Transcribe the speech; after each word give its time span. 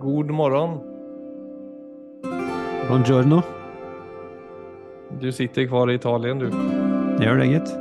God 0.00 0.30
morgon. 0.30 0.78
Buongiorno. 2.88 3.42
Du 5.20 5.32
sitter 5.32 5.66
kvar 5.66 5.90
i 5.90 5.94
Italien 5.94 6.38
du. 6.38 6.48
Det 7.18 7.24
gjør 7.26 7.40
det, 7.40 7.48
gitt. 7.52 7.72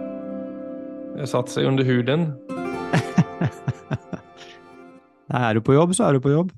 Det 1.17 1.27
satte 1.29 1.53
seg 1.53 1.67
under 1.69 1.85
huden. 1.87 2.27
Er 5.27 5.53
du 5.57 5.61
på 5.61 5.73
jobb, 5.75 5.91
så 5.95 6.07
er 6.07 6.15
du 6.15 6.21
på 6.23 6.31
jobb. 6.31 6.53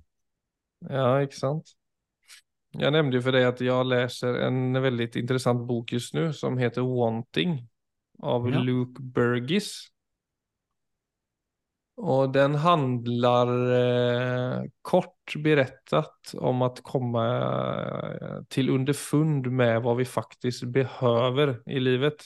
Ja, 0.90 1.18
ikke 1.26 1.36
sant? 1.40 1.72
Jeg 2.78 2.94
nevnte 2.94 3.18
jo 3.18 3.24
for 3.26 3.34
deg 3.34 3.48
at 3.48 3.62
jeg 3.66 3.88
leser 3.90 4.36
en 4.46 4.78
veldig 4.78 5.08
interessant 5.18 5.64
bok 5.68 5.90
just 5.96 6.14
nå 6.14 6.28
som 6.38 6.60
heter 6.62 6.86
Wanting 6.86 7.58
av 8.22 8.46
Ja. 8.46 8.62
Luke 8.62 9.02
Burgess. 9.02 9.90
Og 12.00 12.32
den 12.32 12.56
handler 12.64 13.50
eh, 13.76 14.68
kort 14.88 15.36
berettet 15.44 16.34
om 16.40 16.64
å 16.64 16.70
komme 16.86 17.24
eh, 17.26 18.38
til 18.52 18.72
underfund 18.72 19.50
med 19.52 19.82
hva 19.84 19.98
vi 20.00 20.08
faktisk 20.08 20.70
behøver 20.72 21.58
i 21.68 21.82
livet. 21.84 22.24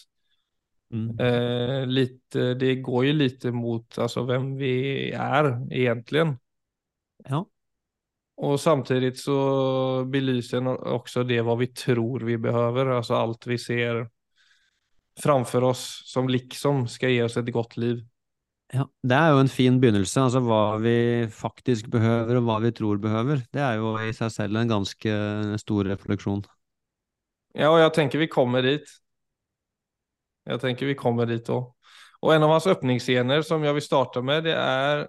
Mm. 0.94 1.08
Eh, 1.18 1.80
lite, 1.90 2.54
det 2.62 2.76
går 2.86 3.08
jo 3.08 3.18
litt 3.18 3.50
mot 3.50 3.98
altså, 3.98 4.28
hvem 4.30 4.54
vi 4.62 4.76
er, 5.10 5.56
egentlig. 5.74 6.28
Ja. 7.26 7.42
Og 8.46 8.60
samtidig 8.62 9.16
så 9.18 9.40
belyser 10.10 10.70
også 10.70 11.26
det 11.26 11.42
hva 11.46 11.58
vi 11.58 11.72
tror 11.74 12.26
vi 12.30 12.38
behøver, 12.42 12.94
altså 13.00 13.18
alt 13.18 13.50
vi 13.50 13.58
ser 13.62 14.06
framfor 15.22 15.66
oss 15.70 15.84
som 16.10 16.30
liksom 16.30 16.88
skal 16.90 17.14
gi 17.14 17.22
oss 17.26 17.42
et 17.42 17.54
godt 17.54 17.78
liv. 17.82 18.02
Ja. 18.74 18.88
Det 19.06 19.18
er 19.18 19.30
jo 19.34 19.44
en 19.44 19.52
fin 19.52 19.78
begynnelse. 19.82 20.22
Altså 20.22 20.42
hva 20.44 20.80
vi 20.82 20.96
faktisk 21.32 21.92
behøver, 21.94 22.40
og 22.40 22.48
hva 22.48 22.58
vi 22.64 22.74
tror 22.76 23.02
behøver. 23.02 23.44
Det 23.54 23.62
er 23.62 23.78
jo 23.78 23.94
i 24.02 24.12
seg 24.16 24.34
selv 24.34 24.60
en 24.60 24.72
ganske 24.72 25.16
stor 25.62 25.90
refleksjon. 25.92 26.44
Ja, 27.54 27.70
og 27.70 27.80
jeg 27.84 27.94
tenker 27.94 28.22
vi 28.24 28.32
kommer 28.34 28.66
dit. 28.66 28.88
Jeg 30.50 30.60
tenker 30.60 30.90
vi 30.90 30.98
kommer 31.00 31.30
dit 31.30 31.48
òg. 31.54 31.70
Og 32.24 32.32
en 32.34 32.46
av 32.46 32.54
hans 32.56 32.68
åpningsscener 32.72 33.44
som 33.46 33.64
jeg 33.66 33.76
vil 33.76 33.84
starte 33.84 34.24
med, 34.26 34.46
det 34.48 34.56
er 34.56 35.06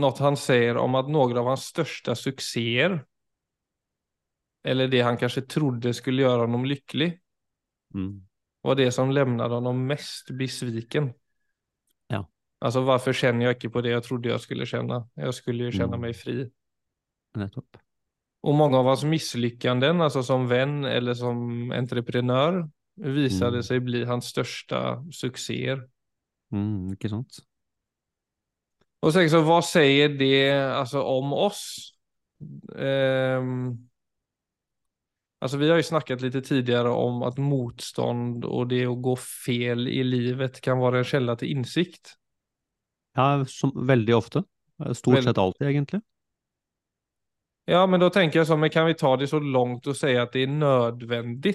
noe 0.00 0.24
han 0.24 0.38
sier 0.40 0.78
om 0.80 0.94
at 0.96 1.10
noen 1.12 1.36
av 1.36 1.50
hans 1.52 1.66
største 1.68 2.14
suksesser, 2.16 2.96
eller 4.64 4.88
det 4.88 5.02
han 5.04 5.18
kanskje 5.20 5.44
trodde 5.50 5.92
skulle 5.96 6.24
gjøre 6.24 6.48
ham 6.48 6.64
lykkelig, 6.68 7.18
Mm. 7.92 8.22
var 8.64 8.74
det 8.74 8.90
som 8.94 9.10
lämnade 9.10 9.52
ham 9.52 9.86
mest 9.86 10.30
besviken. 10.32 11.12
Ja. 12.62 12.66
Alltså 12.66 12.80
varför 12.80 13.12
känner 13.12 13.44
jag 13.44 13.54
inte 13.54 13.68
på 13.68 13.80
det 13.80 13.88
jag 13.90 14.02
trodde 14.02 14.28
jag 14.28 14.40
skulle 14.40 14.66
känna? 14.66 15.08
Jag 15.14 15.34
skulle 15.34 15.64
ju 15.64 15.72
känna 15.72 15.84
Mm. 15.96 16.00
mig 16.00 16.14
fri. 16.14 16.50
Nettopp. 17.34 17.76
Och 18.42 18.54
många 18.54 18.78
av 18.78 18.84
hans 18.86 19.04
misslyckanden, 19.04 20.00
alltså 20.00 20.22
som 20.22 20.48
vän 20.48 20.84
eller 20.84 21.14
som 21.14 21.70
entreprenör, 21.72 22.70
visade 22.96 23.48
Mm. 23.48 23.62
sig 23.62 23.80
bli 23.80 24.04
hans 24.04 24.24
största 24.26 25.04
succéer. 25.12 25.88
Mm, 26.52 26.92
ikke 26.92 27.08
sant? 27.08 27.36
Och 29.00 29.12
sen 29.12 29.30
så 29.30 29.42
vad 29.42 29.64
säger 29.64 30.08
det 30.08 30.50
alltså 30.76 31.02
om 31.02 31.32
oss? 31.32 31.94
Um, 32.68 33.88
alltså 35.40 35.56
vi 35.56 35.70
har 35.70 35.76
ju 35.76 35.82
snackat 35.82 36.20
lite 36.20 36.42
tidigare 36.42 36.88
om 36.90 37.22
att 37.22 37.38
motstånd 37.38 38.44
och 38.44 38.68
det 38.68 38.86
att 38.86 39.02
gå 39.02 39.16
fel 39.16 39.88
i 39.88 40.04
livet 40.04 40.60
kan 40.60 40.78
vara 40.78 40.98
en 40.98 41.04
källa 41.04 41.36
till 41.36 41.48
insikt. 41.48 42.14
Ja, 43.16 43.44
som 43.48 43.72
veldig 43.86 44.14
ofte. 44.16 44.44
Stort 44.94 45.16
Vel- 45.16 45.24
sett 45.24 45.38
alltid, 45.38 45.68
egentlig. 45.68 46.00
Ja, 47.64 47.86
men 47.86 48.00
da 48.00 48.08
tenker 48.10 48.40
jeg 48.40 48.48
sånn, 48.48 48.60
men 48.60 48.72
kan 48.74 48.86
vi 48.88 48.94
ta 48.98 49.12
det 49.16 49.28
så 49.30 49.38
långt 49.38 49.86
og 49.86 49.96
si 49.96 50.16
at 50.18 50.32
det 50.34 50.42
er 50.48 50.54
nødvendig 50.56 51.54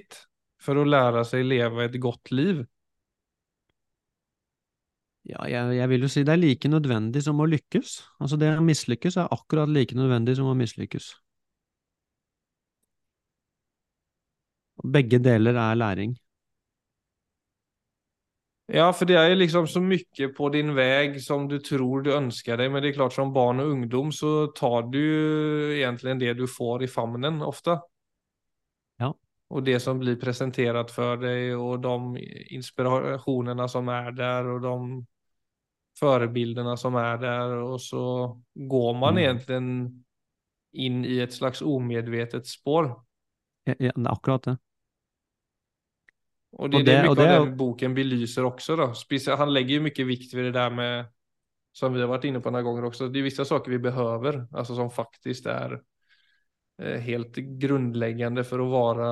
for 0.63 0.79
å 0.79 0.85
lære 0.87 1.25
seg 1.27 1.43
leve 1.45 1.83
et 1.89 1.97
godt 2.01 2.31
liv? 2.31 2.63
Ja, 5.27 5.43
jeg, 5.51 5.73
jeg 5.75 5.89
vil 5.91 6.05
jo 6.05 6.09
si 6.11 6.23
det 6.23 6.33
er 6.37 6.39
like 6.39 6.69
nødvendig 6.71 7.21
som 7.25 7.41
å 7.43 7.47
lykkes. 7.51 7.97
Altså 8.23 8.39
det 8.39 8.53
å 8.55 8.63
mislykkes 8.63 9.17
er 9.19 9.33
akkurat 9.35 9.67
like 9.75 9.97
nødvendig 9.97 10.37
som 10.39 10.47
å 10.47 10.55
mislykkes. 10.55 11.09
Begge 14.95 15.19
deler 15.27 15.55
er 15.65 15.75
læring. 15.75 16.17
Ja, 18.67 18.89
for 18.91 19.07
det 19.07 19.15
er 19.15 19.35
liksom 19.35 19.67
så 19.71 19.79
mye 19.79 20.27
på 20.35 20.49
din 20.51 20.73
vei 20.75 21.15
som 21.23 21.45
du 21.47 21.55
tror 21.63 22.01
du 22.03 22.09
ønsker 22.11 22.57
deg, 22.59 22.71
men 22.71 22.83
det 22.83 22.89
er 22.91 22.97
klart 22.97 23.15
som 23.15 23.31
barn 23.35 23.61
og 23.63 23.69
ungdom 23.71 24.09
så 24.11 24.49
tar 24.57 24.89
du 24.91 24.99
egentlig 25.77 26.17
det 26.19 26.33
du 26.35 26.43
får 26.51 26.83
i 26.83 26.89
famnen 26.91 27.39
ofte. 27.47 27.77
Ja. 28.99 29.13
Og 29.47 29.63
det 29.63 29.77
som 29.79 30.01
blir 30.01 30.17
presentert 30.19 30.91
for 30.91 31.15
deg, 31.21 31.53
og 31.55 31.79
de 31.85 32.25
inspirasjonene 32.57 33.69
som 33.71 33.87
er 33.93 34.11
der, 34.17 34.49
og 34.51 34.59
de 34.65 34.75
forebildene 35.97 36.75
som 36.77 36.99
er 36.99 37.23
der, 37.23 37.55
og 37.63 37.79
så 37.81 38.03
går 38.53 38.99
man 38.99 39.15
Mm. 39.15 39.23
egentlig 39.23 40.03
inn 40.73 41.05
i 41.05 41.19
et 41.23 41.31
slags 41.33 41.61
omedvetet 41.61 42.45
spår. 42.45 42.91
Ja, 43.65 43.73
ja, 43.79 43.91
det 43.95 44.05
er 44.05 44.11
akkurat 44.11 44.43
det. 44.43 44.57
Och 46.51 46.69
det 46.69 46.77
är 46.77 46.79
Och 46.79 46.85
det, 46.85 46.91
det- 46.91 47.01
mycket 47.01 47.17
det 47.17 47.39
av 47.39 47.45
den 47.45 47.57
boken 47.57 47.93
belyser 47.93 48.43
också 48.43 48.75
då. 48.75 48.93
Han 49.37 49.53
lägger 49.53 49.69
ju 49.69 49.79
mycket 49.81 50.07
vikt 50.07 50.33
vid 50.33 50.45
det 50.45 50.51
där 50.51 50.69
med, 50.69 51.05
som 51.71 51.93
vi 51.93 52.01
har 52.01 52.07
varit 52.07 52.23
inne 52.23 52.39
på 52.39 52.51
några 52.51 52.63
gånger 52.63 52.85
också, 52.85 53.07
det 53.07 53.19
är 53.19 53.23
vissa 53.23 53.45
saker 53.45 53.71
vi 53.71 53.79
behöver, 53.79 54.47
alltså 54.51 54.75
som 54.75 54.91
faktiskt 54.91 55.45
är 55.45 55.81
eh, 56.81 56.99
helt 56.99 57.35
grundläggande 57.35 58.43
för 58.43 58.59
att 58.59 58.71
vara, 58.71 59.07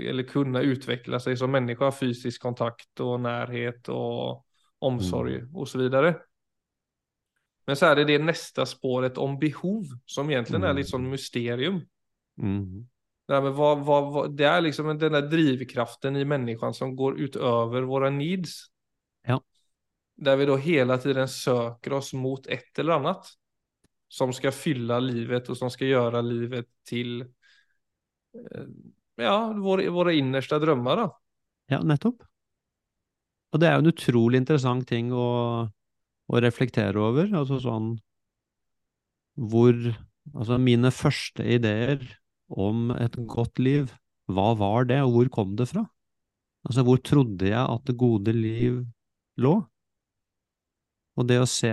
eller 0.00 0.22
kunna 0.22 0.60
utveckla 0.60 1.20
sig 1.20 1.36
som 1.36 1.50
människa, 1.50 1.92
fysisk 1.92 2.42
kontakt 2.42 3.00
och 3.00 3.20
närhet 3.20 3.88
och 3.88 4.46
omsorg 4.78 5.42
och 5.54 5.68
så 5.68 5.78
vidare. 5.78 6.16
Men 7.66 7.76
så 7.76 7.86
är 7.86 7.96
det 7.96 8.04
det 8.04 8.18
nästa 8.18 8.66
spåret 8.66 9.18
om 9.18 9.38
behov, 9.38 9.84
som 10.06 10.30
egentligen 10.30 10.62
är 10.62 10.68
litt 10.68 10.76
lite 10.78 10.90
sån 10.90 11.10
mysterium. 11.10 11.80
Mm. 12.38 12.86
Det, 13.26 13.40
med 13.40 13.52
vad, 13.52 13.84
vad, 13.84 14.12
vad, 14.12 14.36
det 14.36 14.44
är 14.44 14.60
liksom 14.60 14.98
den 14.98 15.12
där 15.12 15.22
drivkraften 15.22 16.16
i 16.16 16.24
människan 16.24 16.74
som 16.74 16.96
går 16.96 17.20
utöver 17.20 17.82
våra 17.82 18.10
needs. 18.10 18.66
Ja. 19.26 19.42
Där 20.16 20.36
vi 20.36 20.46
då 20.46 20.56
hela 20.56 20.98
tiden 20.98 21.28
söker 21.28 21.92
oss 21.92 22.12
mot 22.12 22.46
ett 22.46 22.78
eller 22.78 22.92
annat. 22.92 23.26
Som 24.08 24.32
ska 24.32 24.52
fylla 24.52 24.98
livet 25.00 25.48
och 25.48 25.56
som 25.56 25.70
ska 25.70 25.86
göra 25.86 26.20
livet 26.20 26.66
till 26.84 27.20
eh, 27.20 28.64
ja, 29.16 29.52
våre, 29.52 29.90
våre 29.90 30.14
innerste 30.14 30.58
drømmer. 30.58 30.96
Da. 30.96 31.08
Ja, 31.66 31.82
nettopp. 31.82 32.22
Og 33.52 33.60
det 33.60 33.68
er 33.68 33.76
jo 33.76 33.84
en 33.84 33.92
utrolig 33.92 34.40
interessant 34.40 34.86
ting 34.88 35.12
å, 35.12 35.28
å 36.28 36.40
reflektere 36.40 37.00
over, 37.00 37.28
altså 37.36 37.60
sånn 37.62 37.94
hvor 39.40 39.76
Altså 40.38 40.54
mine 40.54 40.92
første 40.94 41.42
ideer 41.50 41.98
om 42.52 42.90
et 42.96 43.16
godt 43.28 43.60
liv, 43.62 43.90
hva 44.32 44.52
var 44.58 44.86
det, 44.90 45.00
og 45.04 45.16
hvor 45.16 45.30
kom 45.40 45.56
det 45.58 45.68
fra? 45.72 45.84
Altså 46.68 46.84
hvor 46.86 47.00
trodde 47.02 47.48
jeg 47.48 47.60
at 47.60 47.86
det 47.88 47.98
gode 47.98 48.34
liv 48.36 48.82
lå? 49.42 49.54
Og 51.18 51.28
det 51.28 51.40
å 51.42 51.48
se 51.48 51.72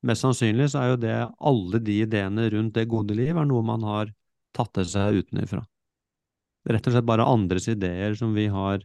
Mest 0.00 0.24
sannsynlig 0.24 0.70
så 0.72 0.80
er 0.80 0.86
jo 0.94 1.00
det 1.02 1.16
alle 1.44 1.78
de 1.84 1.98
ideene 2.06 2.46
rundt 2.54 2.72
det 2.72 2.86
gode 2.88 3.12
liv 3.18 3.36
er 3.36 3.44
noe 3.44 3.60
man 3.68 3.82
har 3.84 4.08
tatt 4.56 4.72
til 4.78 4.86
seg 4.88 5.18
utenfra. 5.20 5.60
Rett 6.72 6.88
og 6.88 6.94
slett 6.94 7.08
bare 7.08 7.26
andres 7.28 7.68
ideer 7.68 8.16
som 8.16 8.32
vi 8.32 8.46
har 8.48 8.80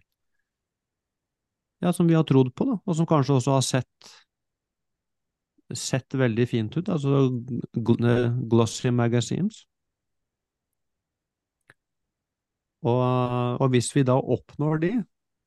ja, 1.84 1.94
som 1.96 2.08
vi 2.08 2.18
har 2.18 2.28
trodd 2.28 2.52
på, 2.56 2.68
da, 2.68 2.76
og 2.84 2.98
som 2.98 3.08
kanskje 3.08 3.38
også 3.38 3.56
har 3.56 3.64
sett 3.64 4.12
sett 5.74 6.14
veldig 6.14 6.46
fint 6.50 6.76
ut, 6.78 6.90
altså 6.92 7.30
glossy 8.52 8.92
magazines. 8.94 9.64
Og, 12.86 13.62
og 13.62 13.72
hvis 13.74 13.90
vi 13.96 14.06
da 14.06 14.18
oppnår 14.20 14.82
de, 14.84 14.92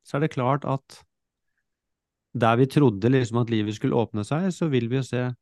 så 0.07 0.19
er 0.19 0.27
det 0.27 0.35
klart 0.35 0.67
at 0.67 1.03
der 2.39 2.59
vi 2.61 2.67
trodde 2.71 3.11
liksom 3.13 3.41
at 3.43 3.51
livet 3.53 3.77
skulle 3.77 3.99
åpne 3.99 4.25
seg, 4.27 4.51
så 4.55 4.69
vil 4.73 4.89
vi 4.91 4.99
jo 4.99 5.07
se 5.07 5.21
ja, 5.23 5.33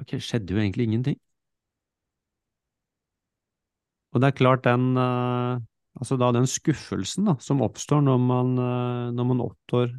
okay, 0.00 0.20
skjedde 0.22 0.54
jo 0.54 0.60
egentlig 0.62 0.88
ingenting. 0.88 1.18
Og 4.14 4.22
det 4.22 4.30
er 4.30 4.38
klart 4.38 4.64
den, 4.64 4.92
eh, 4.96 5.60
altså 6.00 6.16
da 6.20 6.30
den 6.34 6.48
skuffelsen 6.48 7.28
da, 7.28 7.36
som 7.44 7.62
oppstår 7.64 8.00
når 8.04 8.22
man, 8.22 8.54
eh, 8.58 9.08
når 9.14 9.28
man 9.32 9.42
opptår 9.44 9.92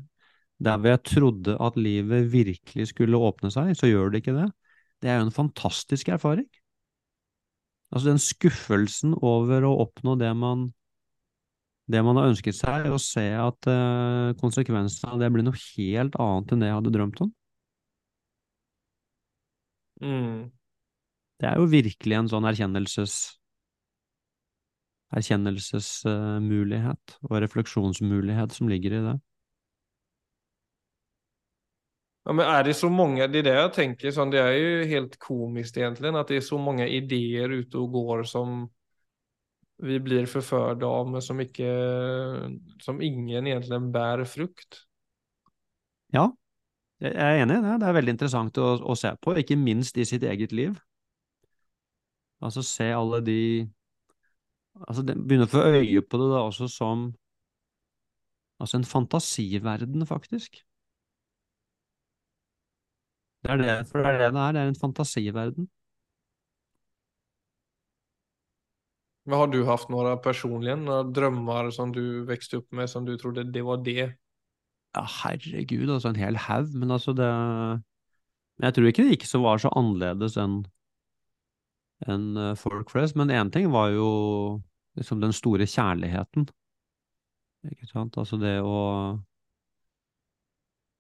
der 0.60 0.80
hvor 0.80 0.92
jeg 0.92 1.04
trodde 1.08 1.56
at 1.62 1.78
livet 1.80 2.32
virkelig 2.34 2.90
skulle 2.92 3.20
åpne 3.20 3.52
seg, 3.54 3.72
så 3.78 3.88
gjør 3.88 4.12
det 4.12 4.24
ikke 4.24 4.36
det. 4.36 4.50
Det 5.00 5.12
er 5.12 5.22
jo 5.22 5.30
en 5.30 5.36
fantastisk 5.36 6.10
erfaring. 6.12 6.50
Altså 7.90 8.12
den 8.12 8.22
skuffelsen 8.22 9.16
over 9.26 9.66
å 9.66 9.74
oppnå 9.86 10.14
det 10.22 10.30
man, 10.38 10.68
det 11.90 12.04
man 12.06 12.20
har 12.20 12.30
ønsket 12.30 12.60
seg, 12.60 12.86
og 12.94 13.02
se 13.02 13.26
at 13.34 13.70
uh, 13.70 14.36
konsekvensen 14.42 15.10
av 15.10 15.22
det 15.22 15.32
blir 15.34 15.48
noe 15.48 15.58
helt 15.58 16.18
annet 16.22 16.54
enn 16.54 16.62
det 16.62 16.70
jeg 16.70 16.78
hadde 16.78 16.94
drømt 16.94 17.24
om. 17.26 17.34
Mm. 20.06 20.38
Det 21.40 21.48
er 21.50 21.60
jo 21.60 21.72
virkelig 21.72 22.16
en 22.16 22.30
sånn 22.32 22.48
erkjennelses 22.48 23.16
erkjennelsesmulighet 25.16 27.16
og 27.26 27.40
refleksjonsmulighet 27.44 28.54
som 28.54 28.70
ligger 28.70 28.94
i 28.94 29.02
det. 29.08 29.16
Ja, 32.30 32.34
men 32.38 32.46
er 32.46 32.62
det 32.68 32.76
så 32.78 32.92
mange, 32.94 33.26
det 33.26 33.40
er 33.40 33.46
det 33.48 33.54
jeg 33.56 33.70
tenker, 33.74 34.12
sånn, 34.14 34.30
det 34.30 34.38
er 34.38 34.52
jo 34.54 34.84
helt 34.92 35.16
komisk 35.18 35.80
egentlig, 35.80 36.12
at 36.14 36.30
det 36.30 36.36
er 36.38 36.44
så 36.46 36.60
mange 36.62 36.86
ideer 36.86 37.50
ute 37.50 37.80
og 37.82 37.96
går 37.96 38.22
som 38.30 38.60
vi 39.82 39.98
blir 40.04 40.28
forført 40.30 40.86
av, 40.86 41.10
men 41.10 41.24
som 41.26 41.42
ikke, 41.42 41.72
som 42.86 43.02
ingen 43.02 43.50
egentlig 43.50 43.82
bærer 43.96 44.30
frukt. 44.30 44.84
Ja, 46.14 46.28
jeg 47.02 47.18
er 47.18 47.42
enig 47.42 47.58
i 47.58 47.66
det. 47.66 47.76
Det 47.82 47.90
er 47.90 47.98
veldig 47.98 48.16
interessant 48.20 48.62
å, 48.62 48.70
å 48.78 49.00
se 49.02 49.16
på, 49.26 49.34
ikke 49.42 49.58
minst 49.58 49.98
i 49.98 50.06
sitt 50.06 50.28
eget 50.30 50.54
liv. 50.54 50.78
Altså 52.46 52.62
se 52.62 52.92
alle 52.94 53.24
de 53.26 53.42
Altså 54.86 55.02
begynne 55.04 55.44
å 55.44 55.50
få 55.52 55.66
øye 55.74 56.00
på 56.06 56.20
det 56.22 56.28
da 56.30 56.46
også 56.46 56.70
som 56.72 57.10
altså 58.62 58.78
en 58.78 58.86
fantasiverden, 58.88 60.06
faktisk. 60.08 60.62
Det 63.44 63.52
er 63.54 63.62
det, 63.62 63.76
for 63.88 64.04
det 64.04 64.10
er 64.10 64.18
det 64.20 64.32
det 64.36 64.42
er, 64.42 64.56
det 64.56 64.62
er 64.62 64.72
en 64.72 64.80
fantasiverden. 64.80 65.70
Men 69.30 69.38
har 69.38 69.52
du 69.54 69.60
hatt 69.68 69.92
noen 69.94 70.18
personlige 70.24 70.76
noen 70.80 71.12
drømmer 71.14 71.70
som 71.76 71.94
du 71.94 72.26
vokste 72.28 72.60
opp 72.60 72.74
med, 72.76 72.90
som 72.90 73.06
du 73.06 73.14
trodde 73.22 73.46
det 73.54 73.62
var 73.66 73.80
det? 73.86 74.10
Ja, 74.98 75.04
herregud, 75.20 75.90
altså 75.94 76.10
en 76.10 76.18
hel 76.18 76.40
haug, 76.48 76.74
men 76.74 76.92
altså 76.92 77.14
det 77.14 77.30
Men 77.30 78.66
jeg 78.68 78.76
tror 78.76 78.88
ikke 78.90 79.04
det 79.06 79.14
gikk 79.14 79.28
så 79.30 79.40
var 79.44 79.62
så 79.62 79.72
annerledes 79.78 80.36
enn 80.42 80.64
enn 82.10 82.38
eh, 82.40 82.56
folk 82.60 82.92
flest, 82.92 83.16
men 83.20 83.32
én 83.32 83.52
ting 83.52 83.70
var 83.72 83.92
jo 83.92 84.10
liksom 85.00 85.20
den 85.22 85.36
store 85.36 85.68
kjærligheten. 85.68 86.48
Ikke 87.68 87.88
sant? 87.88 88.18
Altså 88.20 88.40
det 88.40 88.58
å 88.64 88.80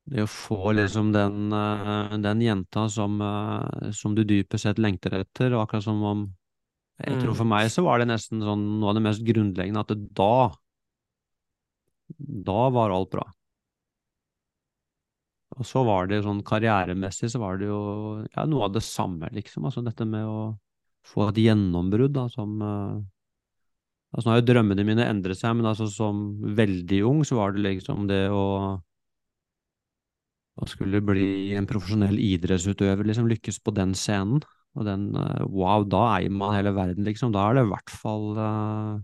det 0.10 0.26
å 0.26 0.30
få 0.30 0.74
liksom 0.74 1.12
den, 1.14 1.52
eh, 1.54 2.16
den 2.24 2.42
jenta 2.42 2.88
som, 2.90 3.20
eh, 3.22 3.92
som, 3.94 4.16
du 4.16 4.24
dypest 4.24 4.66
sett 4.66 4.82
lengter 4.82 5.20
etter, 5.20 5.54
og 5.54 5.68
akkurat 5.68 5.86
som 5.86 6.04
om 6.04 6.28
Jeg 7.00 7.22
tror 7.22 7.32
for 7.32 7.48
mm. 7.48 7.52
meg 7.54 7.70
så 7.72 7.80
var 7.86 8.02
det 8.02 8.10
nesten 8.10 8.42
sånn 8.44 8.64
noe 8.82 8.90
av 8.92 8.98
det 8.98 9.04
mest 9.06 9.22
grunnleggende, 9.24 9.80
at 9.80 9.94
det 9.94 10.10
da 10.20 10.52
Da 12.10 12.64
var 12.76 12.92
alt 12.92 13.12
bra. 13.14 13.24
Og 15.56 15.68
så 15.68 15.84
var 15.88 16.10
det 16.10 16.24
sånn 16.26 16.42
karrieremessig 16.44 17.30
så 17.32 17.40
var 17.40 17.60
det 17.60 17.70
jo 17.70 17.80
ja, 18.34 18.44
noe 18.50 18.68
av 18.68 18.74
det 18.76 18.84
samme, 18.84 19.30
liksom. 19.32 19.64
Altså 19.70 19.84
dette 19.86 20.06
med 20.10 20.26
å 20.28 20.58
få 21.08 21.30
et 21.30 21.40
gjennombrudd, 21.46 22.14
da, 22.18 22.28
som 22.34 22.60
uh, 22.60 23.00
Altså 24.10 24.26
nå 24.26 24.34
har 24.34 24.40
jo 24.40 24.48
drømmene 24.50 24.84
mine 24.88 25.06
endret 25.06 25.38
seg, 25.38 25.54
men 25.56 25.70
altså 25.70 25.86
som 25.94 26.24
veldig 26.58 27.04
ung 27.06 27.20
så 27.28 27.38
var 27.38 27.54
det 27.54 27.62
liksom 27.62 28.08
det 28.10 28.24
å 28.34 28.80
å 30.60 30.68
skulle 30.68 31.02
bli 31.06 31.54
en 31.56 31.68
profesjonell 31.70 32.20
idrettsutøver, 32.20 33.08
liksom 33.08 33.30
lykkes 33.32 33.62
på 33.64 33.74
den 33.76 33.96
scenen. 33.98 34.42
Og 34.78 34.86
den 34.86 35.10
uh, 35.18 35.46
Wow, 35.50 35.86
da 35.90 36.04
eier 36.18 36.34
man 36.34 36.54
hele 36.56 36.74
verden, 36.76 37.08
liksom. 37.08 37.34
Da 37.34 37.48
er 37.48 37.58
det 37.58 37.66
i 37.66 37.72
hvert 37.72 37.94
fall 37.94 38.28
uh, 38.38 39.00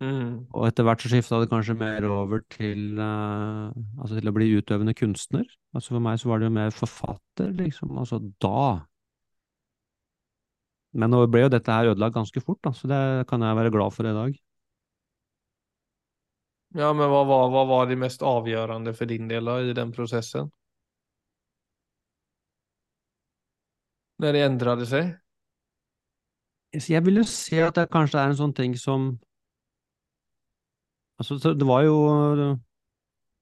mm. 0.00 0.28
Og 0.54 0.68
etter 0.68 0.86
hvert 0.86 1.02
så 1.02 1.10
skifta 1.10 1.40
det 1.42 1.50
kanskje 1.50 1.76
mer 1.80 2.06
over 2.06 2.44
til 2.54 3.00
uh, 3.00 3.74
Altså 3.98 4.20
til 4.20 4.30
å 4.30 4.36
bli 4.36 4.52
utøvende 4.54 4.94
kunstner. 4.96 5.46
Altså 5.74 5.96
for 5.96 6.04
meg 6.04 6.20
så 6.22 6.30
var 6.30 6.40
det 6.40 6.50
jo 6.50 6.56
mer 6.60 6.74
forfatter, 6.74 7.50
liksom. 7.58 7.96
Altså 7.98 8.22
da 8.44 8.84
Men 10.94 11.10
nå 11.10 11.24
ble 11.26 11.48
jo 11.48 11.54
dette 11.56 11.74
her 11.74 11.90
ødelagt 11.90 12.14
ganske 12.14 12.44
fort, 12.44 12.62
da, 12.62 12.70
så 12.70 12.86
det 12.86 13.04
kan 13.26 13.42
jeg 13.42 13.58
være 13.58 13.74
glad 13.74 13.96
for 13.96 14.06
i 14.06 14.14
dag. 14.14 14.36
Ja, 16.74 16.92
men 16.94 17.06
hva, 17.10 17.22
hva, 17.26 17.38
hva 17.50 17.62
var 17.70 17.88
det 17.90 17.98
mest 17.98 18.22
avgjørende 18.26 18.94
for 18.94 19.10
din 19.10 19.26
del 19.30 19.46
da, 19.50 19.60
i 19.62 19.74
den 19.74 19.90
prosessen? 19.94 20.54
Når 24.24 24.32
det 24.32 24.42
endret 24.46 24.82
seg? 24.88 25.08
Jeg 26.74 27.04
vil 27.04 27.20
jo 27.20 27.24
si 27.28 27.58
at 27.60 27.76
det 27.76 27.90
kanskje 27.92 28.22
er 28.22 28.30
en 28.32 28.38
sånn 28.38 28.54
ting 28.56 28.72
som 28.80 29.12
Altså, 31.20 31.36
det 31.54 31.66
var 31.68 31.84
jo 31.86 31.96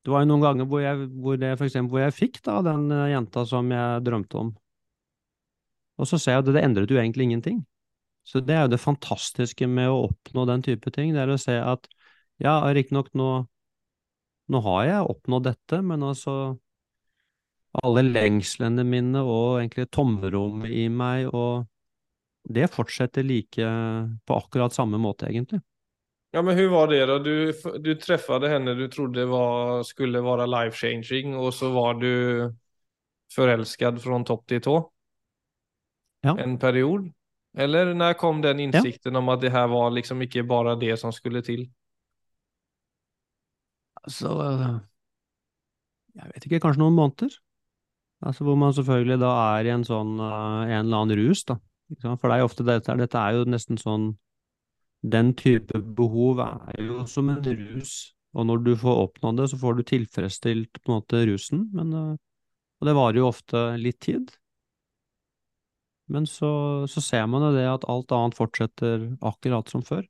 Det 0.02 0.10
var 0.10 0.24
jo 0.24 0.28
noen 0.28 0.42
ganger 0.42 0.66
hvor 0.68 0.82
jeg, 0.82 1.06
hvor 1.22 1.38
det, 1.38 1.52
for 1.56 1.68
eksempel, 1.68 1.94
hvor 1.94 2.02
jeg 2.02 2.16
fikk 2.16 2.40
da 2.44 2.56
den 2.66 2.90
eh, 2.90 3.12
jenta 3.12 3.44
som 3.46 3.70
jeg 3.70 4.02
drømte 4.02 4.40
om. 4.40 4.48
Og 6.02 6.08
så 6.10 6.18
ser 6.18 6.34
jeg 6.34 6.42
at 6.42 6.50
det 6.50 6.64
endret 6.66 6.90
jo 6.90 6.98
egentlig 6.98 7.28
ingenting. 7.28 7.60
Så 8.26 8.42
det 8.42 8.56
er 8.56 8.64
jo 8.66 8.72
det 8.74 8.80
fantastiske 8.82 9.68
med 9.70 9.92
å 9.92 10.08
oppnå 10.08 10.44
den 10.50 10.66
type 10.66 10.90
ting. 10.90 11.14
Det 11.14 11.22
er 11.22 11.30
å 11.30 11.38
se 11.38 11.54
at 11.54 11.86
ja, 12.42 12.56
riktignok 12.74 13.12
nå, 13.14 13.28
nå 14.50 14.62
har 14.66 14.82
jeg 14.88 15.10
oppnådd 15.14 15.46
dette, 15.52 15.80
men 15.86 16.02
altså 16.10 16.36
alle 17.80 18.04
lengslene 18.04 18.84
mine 18.84 19.22
og 19.24 19.62
egentlig 19.62 19.88
tomrommet 19.94 20.72
i 20.76 20.88
meg, 20.92 21.30
og 21.32 21.64
det 22.42 22.68
fortsetter 22.72 23.24
like 23.24 23.68
på 24.26 24.36
akkurat 24.36 24.74
samme 24.74 25.00
måte, 25.00 25.30
egentlig. 25.30 25.62
Ja, 26.32 26.40
men 26.40 26.56
hvordan 26.56 26.72
var 26.72 26.86
det 26.88 27.00
da? 27.08 27.18
Du, 27.20 27.78
du 27.84 27.90
treffet 28.00 28.48
henne 28.48 28.72
du 28.76 28.86
trodde 28.92 29.24
var, 29.28 29.82
skulle 29.84 30.22
være 30.24 30.48
life 30.48 30.78
changing 30.78 31.36
og 31.36 31.50
så 31.52 31.68
var 31.74 31.98
du 32.00 32.12
forelsket 33.32 34.00
fra 34.00 34.20
topp 34.28 34.46
til 34.48 34.62
tå? 34.64 34.76
Ja. 36.24 36.36
En 36.40 36.56
period? 36.58 37.10
Eller 37.52 37.92
når 37.92 38.16
kom 38.16 38.40
den 38.40 38.62
innsikten 38.64 39.12
ja. 39.12 39.20
om 39.20 39.28
at 39.28 39.42
det 39.42 39.52
her 39.52 39.68
var 39.68 39.92
liksom 39.92 40.24
ikke 40.24 40.44
bare 40.48 40.78
det 40.80 40.96
som 41.00 41.12
skulle 41.12 41.42
til? 41.44 41.66
Altså 44.02 44.32
Jeg 46.16 46.30
vet 46.32 46.46
ikke, 46.46 46.60
kanskje 46.64 46.80
noen 46.80 46.96
måneder? 46.96 47.36
Altså 48.22 48.46
hvor 48.46 48.58
man 48.58 48.74
selvfølgelig 48.74 49.18
da 49.22 49.30
er 49.56 49.68
i 49.68 49.72
en 49.74 49.84
sånn 49.86 50.14
uh, 50.20 50.62
en 50.64 50.84
eller 50.84 50.98
annen 51.02 51.18
rus, 51.18 51.44
da. 51.48 51.58
For 52.00 52.24
det 52.24 52.36
er 52.36 52.40
jo 52.40 52.48
ofte 52.48 52.66
dette, 52.66 52.94
dette 52.96 53.20
er 53.20 53.36
jo 53.36 53.48
nesten 53.52 53.76
sånn 53.76 54.12
Den 55.02 55.32
type 55.36 55.80
behov 55.98 56.38
er 56.40 56.78
jo 56.80 57.02
som 57.10 57.28
en 57.28 57.42
rus, 57.42 58.14
og 58.32 58.46
når 58.48 58.62
du 58.64 58.70
får 58.78 59.00
oppnådd 59.08 59.42
det, 59.42 59.48
så 59.50 59.58
får 59.58 59.74
du 59.74 59.82
tilfredsstilt 59.90 60.78
på 60.78 60.92
en 60.92 61.00
måte 61.00 61.24
rusen, 61.28 61.66
men 61.74 61.90
uh, 61.92 62.14
Og 62.80 62.88
det 62.88 62.96
varer 62.98 63.20
jo 63.20 63.28
ofte 63.28 63.66
litt 63.78 64.00
tid. 64.02 64.30
Men 66.12 66.26
så, 66.26 66.86
så 66.90 67.02
ser 67.02 67.28
man 67.30 67.44
jo 67.46 67.52
det 67.54 67.66
at 67.68 67.86
alt 67.90 68.12
annet 68.14 68.38
fortsetter 68.38 69.04
akkurat 69.22 69.70
som 69.70 69.84
før. 69.86 70.02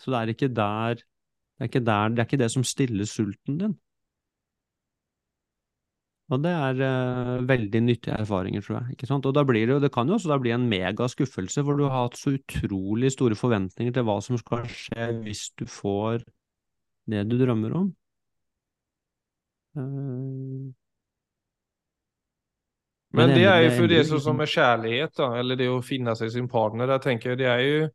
Så 0.00 0.12
det 0.12 0.20
er 0.20 0.32
ikke 0.32 0.52
der 0.52 1.02
det 1.56 1.64
er 1.64 1.68
ikke, 1.70 1.86
der, 1.86 2.08
det 2.12 2.20
er 2.20 2.26
ikke 2.28 2.38
det 2.42 2.50
som 2.52 2.64
stiller 2.68 3.08
sulten 3.08 3.56
din. 3.60 3.76
Og 6.34 6.40
det 6.42 6.50
er 6.50 6.80
uh, 6.82 7.44
veldig 7.46 7.82
nyttige 7.86 8.16
erfaringer, 8.18 8.64
tror 8.64 8.80
jeg. 8.80 8.96
ikke 8.96 9.06
sant? 9.06 9.26
Og 9.28 9.34
da 9.36 9.44
blir 9.46 9.68
det, 9.70 9.76
det 9.84 9.92
kan 9.94 10.08
jo 10.10 10.16
også 10.16 10.32
da 10.32 10.38
bli 10.42 10.50
en 10.54 10.64
megaskuffelse, 10.70 11.62
for 11.62 11.78
du 11.78 11.84
har 11.86 12.08
hatt 12.08 12.18
så 12.18 12.34
utrolig 12.34 13.12
store 13.14 13.38
forventninger 13.38 13.94
til 13.94 14.08
hva 14.08 14.16
som 14.24 14.40
skal 14.40 14.66
skje 14.66 15.12
hvis 15.22 15.44
du 15.60 15.66
får 15.70 16.24
det 17.06 17.22
du 17.30 17.36
drømmer 17.38 17.78
om. 17.78 17.92
Uh, 19.78 20.74
men 23.16 23.32
det 23.32 23.46
er 23.46 23.62
jo 23.64 23.70
for 23.78 23.88
det 23.90 24.02
som, 24.08 24.20
som 24.20 24.42
er 24.42 24.50
kjærlighet, 24.50 25.14
da, 25.16 25.30
eller 25.40 25.56
det 25.56 25.70
å 25.72 25.78
finne 25.84 26.12
seg 26.18 26.32
sin 26.34 26.50
partner. 26.50 26.90
Jeg 26.96 27.04
tenker 27.06 27.38
Det 27.38 27.46
er 27.48 27.62
jo 27.62 27.86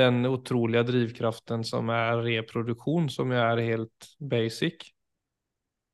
den 0.00 0.24
utrolige 0.24 0.86
drivkraften 0.88 1.64
som 1.66 1.92
er 1.92 2.22
reproduksjon, 2.24 3.10
som 3.12 3.34
er 3.36 3.60
helt 3.62 4.08
basic. 4.18 4.93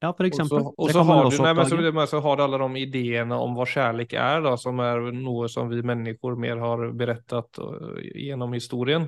Ja, 0.00 0.14
for 0.16 0.24
eksempel. 0.24 0.64
Og 0.64 0.90
så, 0.90 1.02
har, 1.04 1.28
du, 1.28 2.20
har 2.24 2.40
alle 2.40 2.58
de 2.62 2.80
ideene 2.80 3.36
om 3.36 3.52
hva 3.56 3.66
kjærlighet 3.68 4.16
er, 4.16 4.40
da, 4.46 4.54
som 4.56 4.80
er 4.80 5.10
noe 5.12 5.48
som 5.52 5.68
vi 5.68 5.82
mennesker 5.84 6.38
mer 6.40 6.62
har 6.62 6.86
berettet 6.96 7.60
uh, 7.60 7.98
gjennom 8.00 8.56
historien. 8.56 9.04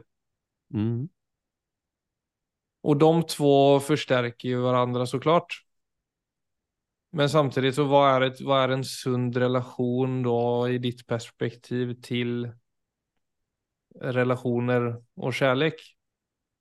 Mm. 0.76 1.06
Og 2.82 2.98
de 2.98 3.10
to 3.32 3.54
forsterker 3.86 4.52
jo 4.52 4.66
hverandre, 4.66 5.06
så 5.08 5.20
klart. 5.22 5.62
Men 7.16 7.28
samtidig, 7.28 7.72
så 7.76 7.86
hva 7.88 8.04
er, 8.14 8.28
et, 8.28 8.44
hva 8.44 8.62
er 8.66 8.76
en 8.76 8.84
sunn 8.84 9.30
relasjon 9.32 10.20
da, 10.26 10.38
i 10.72 10.78
ditt 10.82 11.06
perspektiv, 11.08 11.96
til 12.04 12.46
relasjoner 13.96 14.90
og 15.20 15.36
kjærlighet? 15.36 15.80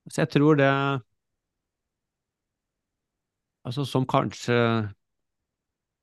Så 0.07 0.23
jeg 0.23 0.31
tror 0.39 0.59
det 0.59 0.71
altså 3.67 3.85
som 3.87 4.07
kanskje 4.09 4.57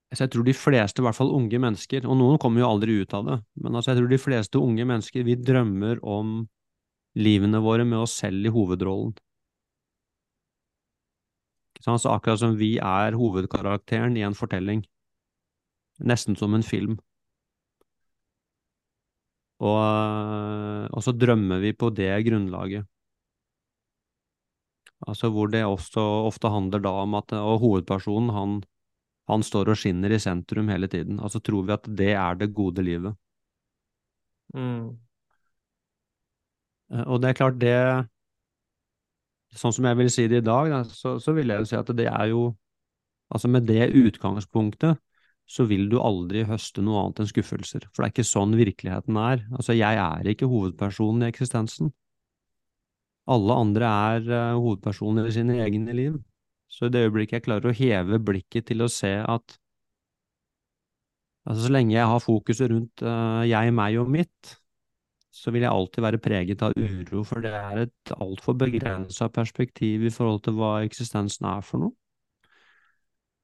altså 0.08 0.24
Jeg 0.24 0.30
tror 0.32 0.44
de 0.46 0.54
fleste, 0.56 1.02
i 1.02 1.04
hvert 1.04 1.16
fall 1.18 1.34
unge 1.36 1.58
mennesker, 1.60 2.06
og 2.08 2.16
noen 2.16 2.38
kommer 2.40 2.62
jo 2.62 2.68
aldri 2.72 3.00
ut 3.02 3.12
av 3.12 3.26
det, 3.26 3.34
men 3.60 3.74
altså 3.76 3.92
jeg 3.92 3.98
tror 4.00 4.12
de 4.12 4.18
fleste 4.22 4.60
unge 4.60 4.86
mennesker, 4.88 5.26
vi 5.26 5.36
drømmer 5.36 6.00
om 6.00 6.46
livene 7.18 7.60
våre 7.60 7.84
med 7.84 7.98
oss 8.06 8.14
selv 8.22 8.46
i 8.48 8.52
hovedrollen. 8.54 9.12
Altså 11.86 12.10
akkurat 12.10 12.40
som 12.40 12.56
vi 12.58 12.76
er 12.82 13.16
hovedkarakteren 13.16 14.16
i 14.16 14.24
en 14.26 14.34
fortelling. 14.34 14.82
Nesten 16.00 16.36
som 16.36 16.54
en 16.54 16.64
film. 16.66 16.98
Og, 19.58 19.78
og 20.94 21.02
så 21.02 21.14
drømmer 21.14 21.62
vi 21.62 21.72
på 21.74 21.90
det 21.94 22.10
grunnlaget. 22.26 22.86
Altså 25.06 25.30
hvor 25.30 25.50
det 25.52 25.62
også 25.64 26.02
ofte 26.26 26.50
handler 26.50 26.82
da 26.82 26.92
om 27.04 27.14
at 27.14 27.32
og 27.38 27.60
hovedpersonen, 27.62 28.30
han, 28.34 28.60
han 29.30 29.44
står 29.46 29.72
og 29.72 29.78
skinner 29.78 30.10
i 30.10 30.20
sentrum 30.22 30.70
hele 30.72 30.88
tiden. 30.90 31.20
Altså 31.20 31.40
tror 31.40 31.66
vi 31.68 31.76
at 31.76 31.86
det 32.00 32.12
er 32.18 32.38
det 32.40 32.54
gode 32.54 32.82
livet. 32.82 33.14
Mm. 34.54 34.96
Eh, 36.92 37.04
og 37.06 37.20
det 37.22 37.30
er 37.30 37.42
klart, 37.42 37.60
det 37.60 37.74
Sånn 39.56 39.72
som 39.72 39.86
jeg 39.88 39.96
vil 39.96 40.10
si 40.12 40.26
det 40.28 40.42
i 40.42 40.44
dag, 40.44 40.66
da, 40.68 40.78
så, 40.84 41.14
så 41.24 41.32
vil 41.32 41.48
jeg 41.48 41.62
jo 41.62 41.68
si 41.70 41.76
at 41.78 41.90
det 41.96 42.04
er 42.10 42.26
jo 42.34 42.50
Altså 43.32 43.48
med 43.48 43.64
det 43.68 43.90
utgangspunktet 43.96 44.98
så 45.48 45.64
vil 45.68 45.86
du 45.88 45.96
aldri 46.00 46.44
høste 46.48 46.82
noe 46.84 47.00
annet 47.02 47.22
enn 47.22 47.30
skuffelser, 47.30 47.86
for 47.88 48.02
det 48.02 48.08
er 48.08 48.12
ikke 48.12 48.28
sånn 48.28 48.52
virkeligheten 48.56 49.16
er. 49.20 49.44
Altså, 49.56 49.76
jeg 49.76 50.00
er 50.00 50.28
ikke 50.28 50.48
hovedpersonen 50.48 51.24
i 51.24 51.30
eksistensen. 51.32 51.92
Alle 53.28 53.56
andre 53.62 53.92
er 54.14 54.28
uh, 54.32 54.58
hovedpersoner 54.58 55.28
i 55.28 55.34
sine 55.34 55.58
egne 55.64 55.96
liv. 55.96 56.18
Så 56.68 56.88
i 56.88 56.92
det 56.92 57.06
øyeblikket 57.06 57.38
jeg 57.38 57.46
klarer 57.46 57.70
å 57.70 57.76
heve 57.76 58.20
blikket 58.20 58.68
til 58.68 58.84
å 58.84 58.90
se 58.92 59.14
at 59.20 59.56
altså, 61.48 61.66
så 61.66 61.72
lenge 61.72 61.96
jeg 61.96 62.08
har 62.12 62.24
fokuset 62.24 62.72
rundt 62.72 63.04
uh, 63.04 63.44
jeg, 63.48 63.72
meg 63.76 64.00
og 64.02 64.10
mitt, 64.12 64.56
så 65.32 65.52
vil 65.54 65.64
jeg 65.64 65.72
alltid 65.72 66.04
være 66.04 66.20
preget 66.22 66.64
av 66.66 66.74
uro, 66.76 67.22
for 67.26 67.44
det 67.44 67.54
er 67.54 67.84
et 67.84 68.12
altfor 68.16 68.56
begrensa 68.58 69.28
perspektiv 69.32 70.04
i 70.08 70.12
forhold 70.12 70.42
til 70.46 70.58
hva 70.58 70.78
eksistensen 70.86 71.48
er 71.48 71.64
for 71.64 71.84
noe. 71.84 71.94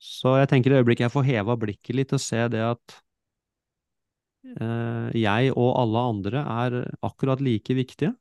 Så 0.05 0.35
jeg 0.37 0.51
tenker 0.51 0.73
i 0.73 0.81
øyeblikket 0.81 1.07
jeg 1.07 1.15
får 1.15 1.29
heva 1.31 1.57
blikket 1.61 1.97
litt 1.97 2.13
og 2.13 2.21
se 2.21 2.43
det 2.53 2.61
at 2.67 2.97
eh, 4.59 5.15
jeg 5.17 5.55
og 5.55 5.71
alle 5.81 6.03
andre 6.11 6.43
er 6.43 6.77
akkurat 7.07 7.41
like 7.45 7.77
viktige, 7.79 8.13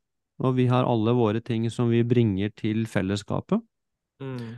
og 0.42 0.56
vi 0.58 0.66
har 0.72 0.88
alle 0.90 1.14
våre 1.18 1.42
ting 1.46 1.68
som 1.72 1.92
vi 1.94 2.02
bringer 2.08 2.54
til 2.58 2.88
fellesskapet. 2.90 3.62
Mm. 4.24 4.56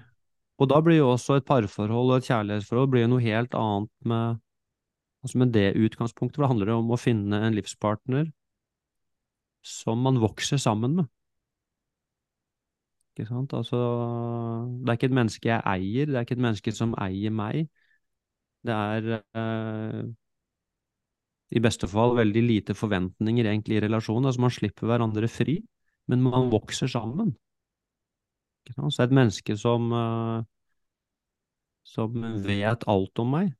Og 0.61 0.69
da 0.71 0.79
blir 0.83 1.01
jo 1.01 1.11
også 1.11 1.39
et 1.39 1.47
parforhold 1.47 2.13
og 2.13 2.17
et 2.21 2.29
kjærlighetsforhold 2.29 2.91
blir 2.93 3.05
jo 3.05 3.11
noe 3.11 3.25
helt 3.25 3.57
annet 3.59 3.91
med, 4.07 4.39
altså 5.25 5.41
med 5.41 5.51
det 5.55 5.67
utgangspunktet, 5.75 6.37
for 6.37 6.45
det 6.45 6.51
handler 6.53 6.73
om 6.77 6.93
å 6.95 6.99
finne 7.01 7.41
en 7.43 7.57
livspartner 7.57 8.29
som 9.65 9.99
man 10.05 10.21
vokser 10.21 10.61
sammen 10.61 10.99
med. 11.01 11.11
Ikke 13.15 13.27
sant? 13.29 13.53
Altså, 13.55 13.79
det 14.83 14.91
er 14.91 14.99
ikke 14.99 15.09
et 15.09 15.17
menneske 15.19 15.49
jeg 15.49 15.63
eier, 15.71 16.07
det 16.09 16.19
er 16.19 16.27
ikke 16.27 16.35
et 16.35 16.45
menneske 16.45 16.71
som 16.75 16.95
eier 16.99 17.31
meg. 17.31 17.67
Det 18.65 18.75
er 18.75 19.11
eh, 19.17 20.01
i 21.53 21.61
beste 21.61 21.87
fall 21.89 22.15
veldig 22.17 22.41
lite 22.41 22.75
forventninger 22.77 23.45
egentlig 23.45 23.77
i 23.77 23.83
relasjonen. 23.85 24.29
Altså, 24.29 24.41
man 24.41 24.53
slipper 24.53 24.89
hverandre 24.89 25.29
fri, 25.29 25.59
men 26.09 26.23
man 26.25 26.49
vokser 26.53 26.89
sammen. 26.91 27.35
Så 28.65 29.03
et 29.03 29.13
menneske 29.13 29.57
som, 29.57 29.91
eh, 29.93 30.43
som 31.85 32.17
vet 32.45 32.87
alt 32.89 33.21
om 33.21 33.31
meg. 33.31 33.53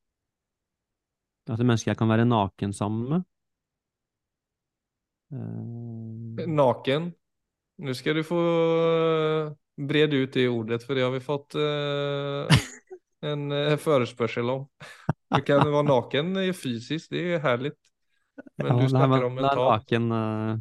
Det 1.46 1.54
er 1.54 1.62
et 1.62 1.68
menneske 1.68 1.92
jeg 1.92 1.98
kan 1.98 2.10
være 2.10 2.26
naken 2.26 2.74
sammen 2.74 3.10
med. 3.10 3.28
Eh, 5.32 6.48
naken? 6.48 7.14
Nå 7.78 7.94
skal 7.94 8.16
du 8.16 8.24
få 8.24 8.42
brede 9.78 10.24
ut 10.24 10.34
det 10.34 10.48
ordet, 10.50 10.82
for 10.84 10.96
det 10.96 11.04
har 11.04 11.12
vi 11.14 11.20
fått 11.22 11.58
eh, 11.60 12.50
en 13.30 13.78
forespørsel 13.78 14.50
om. 14.50 14.66
Du 15.36 15.48
kan 15.48 15.64
vara 15.72 15.86
naken 15.88 16.34
fysiskt, 16.56 17.12
det 17.14 17.26
er 17.36 17.44
härligt. 17.44 17.80
Men 18.60 18.72
ja, 18.72 18.82
du 18.82 18.90
snakker 18.92 19.28
om 19.28 19.36
mentalt. 19.38 19.62
Naken, 19.62 20.12
uh, 20.12 20.58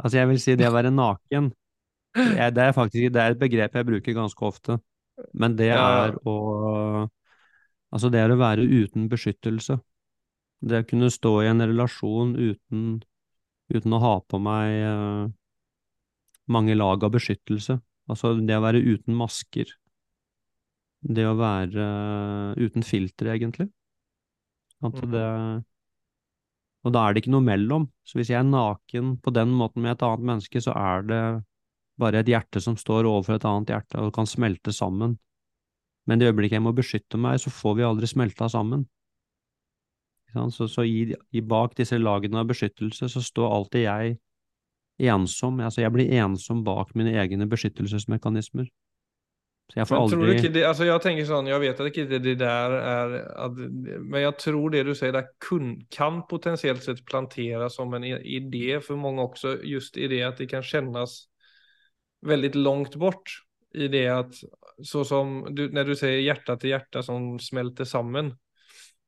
altså 0.00 0.18
jeg 0.18 0.30
vil 0.30 0.40
si 0.42 0.56
det 0.60 0.68
å 0.68 0.74
være 0.74 0.92
naken, 0.94 1.50
det 2.14 2.40
er, 2.46 2.52
det 2.54 2.70
faktisk 2.76 3.12
det 3.12 3.22
er 3.22 3.34
et 3.34 3.40
begrep 3.40 3.74
jeg 3.74 3.88
bruker 3.88 4.16
ganske 4.16 4.46
ofte. 4.46 4.78
Men 5.34 5.56
det 5.58 5.72
ja. 5.72 5.82
er 6.06 6.18
å 6.26 7.08
Altså 7.94 8.08
det 8.10 8.24
er 8.24 8.32
å 8.34 8.40
være 8.40 8.64
uten 8.66 9.04
beskyttelse. 9.06 9.76
Det 10.66 10.80
å 10.82 10.86
kunne 10.88 11.12
stå 11.14 11.30
i 11.44 11.46
en 11.46 11.62
relasjon 11.62 12.32
uten, 12.34 12.96
uten 13.70 13.94
å 13.94 14.00
ha 14.02 14.14
på 14.26 14.40
meg 14.42 14.80
uh, 14.82 15.28
mange 16.50 16.74
lag 16.74 17.06
av 17.06 17.12
beskyttelse. 17.14 17.78
Altså 18.10 18.32
det 18.40 18.56
å 18.58 18.64
være 18.64 18.82
uten 18.82 19.14
masker. 19.14 19.70
Det 21.06 21.22
å 21.28 21.36
være 21.38 21.86
uh, 21.86 22.58
uten 22.58 22.82
filter, 22.82 23.30
egentlig. 23.36 23.68
At 24.82 24.98
mm. 24.98 25.10
det 25.12 25.28
Og 26.84 26.92
da 26.92 27.00
er 27.04 27.14
det 27.14 27.22
ikke 27.22 27.32
noe 27.32 27.44
mellom. 27.44 27.86
Så 28.04 28.18
hvis 28.18 28.30
jeg 28.32 28.40
er 28.42 28.48
naken 28.48 29.16
på 29.24 29.32
den 29.32 29.54
måten 29.56 29.82
med 29.82 29.94
et 29.94 30.02
annet 30.04 30.26
menneske, 30.32 30.60
så 30.60 30.74
er 30.76 31.06
det 31.08 31.22
bare 32.00 32.20
et 32.20 32.28
hjerte 32.28 32.60
som 32.60 32.76
står 32.76 33.06
overfor 33.08 33.38
et 33.38 33.46
annet 33.48 33.70
hjerte 33.72 34.02
og 34.02 34.12
kan 34.16 34.28
smelte 34.28 34.74
sammen. 34.74 35.14
Men 36.04 36.18
i 36.18 36.24
det 36.24 36.32
øyeblikket 36.32 36.58
jeg 36.58 36.64
må 36.66 36.74
beskytte 36.76 37.16
meg, 37.20 37.38
så 37.40 37.52
får 37.54 37.78
vi 37.78 37.86
aldri 37.86 38.10
smelta 38.10 38.50
sammen. 38.52 38.84
Så, 40.50 40.66
så 40.68 40.82
i, 40.82 41.14
i, 41.30 41.40
bak 41.40 41.76
disse 41.78 41.96
lagene 42.00 42.40
av 42.42 42.48
beskyttelse 42.50 43.06
så 43.08 43.22
står 43.22 43.52
alltid 43.54 43.84
jeg 43.86 44.16
ensom. 45.10 45.60
Altså, 45.62 45.84
jeg 45.84 45.94
blir 45.94 46.10
ensom 46.18 46.64
bak 46.66 46.90
mine 46.98 47.14
egne 47.22 47.46
beskyttelsesmekanismer. 47.50 48.66
Så 49.72 49.78
jeg 49.78 49.88
får 49.88 49.96
aldri 49.96 50.16
tror 50.36 50.52
det, 50.52 50.62
altså 50.68 50.86
Jeg 50.86 51.02
tenker 51.02 51.26
sånn, 51.28 51.46
jeg 51.48 51.62
vet 51.62 51.78
at 51.80 51.88
ikke 51.88 52.04
det, 52.10 52.18
det 52.26 52.34
der 52.42 52.74
er 52.76 53.14
at, 53.46 53.56
Men 53.56 54.18
jeg 54.20 54.36
tror 54.42 54.74
det 54.74 54.82
du 54.84 54.92
sier 54.96 55.14
der 55.16 55.30
kun, 55.42 55.78
kan 55.94 56.20
potensielt 56.28 56.84
sett 56.84 57.00
planteres 57.08 57.78
som 57.78 57.94
en 57.96 58.04
idé 58.04 58.76
for 58.84 59.00
mange 59.00 59.24
også, 59.24 59.56
just 59.64 59.96
i 59.96 60.10
det 60.12 60.20
at 60.26 60.42
det 60.42 60.50
kan 60.52 60.64
kjennes 60.64 61.16
veldig 62.24 62.52
langt 62.60 62.98
bort. 63.00 63.40
I 63.74 63.88
det 63.90 64.04
at 64.12 64.36
så 64.84 65.02
som 65.04 65.40
du, 65.54 65.66
Når 65.72 65.90
du 65.90 65.94
sier 65.98 66.20
hjerte 66.22 66.56
til 66.60 66.74
hjerte 66.74 67.02
som 67.02 67.34
smelter 67.42 67.88
sammen. 67.88 68.34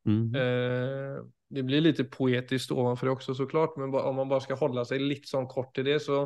Mm. 0.06 0.34
Eh, 0.34 1.20
det 1.48 1.62
blir 1.62 1.84
litt 1.84 2.00
poetisk 2.10 2.72
ovanför 2.72 3.06
det 3.06 3.12
också 3.12 3.34
såklart, 3.34 3.76
men 3.76 3.94
om 3.94 4.16
man 4.16 4.28
bare 4.28 4.42
skal 4.42 4.58
holde 4.58 4.82
seg 4.86 5.02
litt 5.02 5.28
sånn 5.28 5.46
kort 5.50 5.74
til 5.74 5.86
det 5.86 6.00
så 6.02 6.24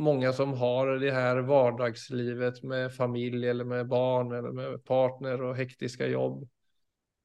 många 0.00 0.32
som 0.32 0.52
har 0.58 0.86
det 1.00 1.12
här 1.12 1.36
vardagslivet 1.36 2.62
med 2.62 2.94
familj 2.94 3.48
eller 3.48 3.64
med 3.64 3.88
barn 3.88 4.32
eller 4.32 4.52
med 4.52 4.84
partner 4.84 5.42
och 5.42 5.56
hektiska 5.56 6.06
jobb 6.06 6.48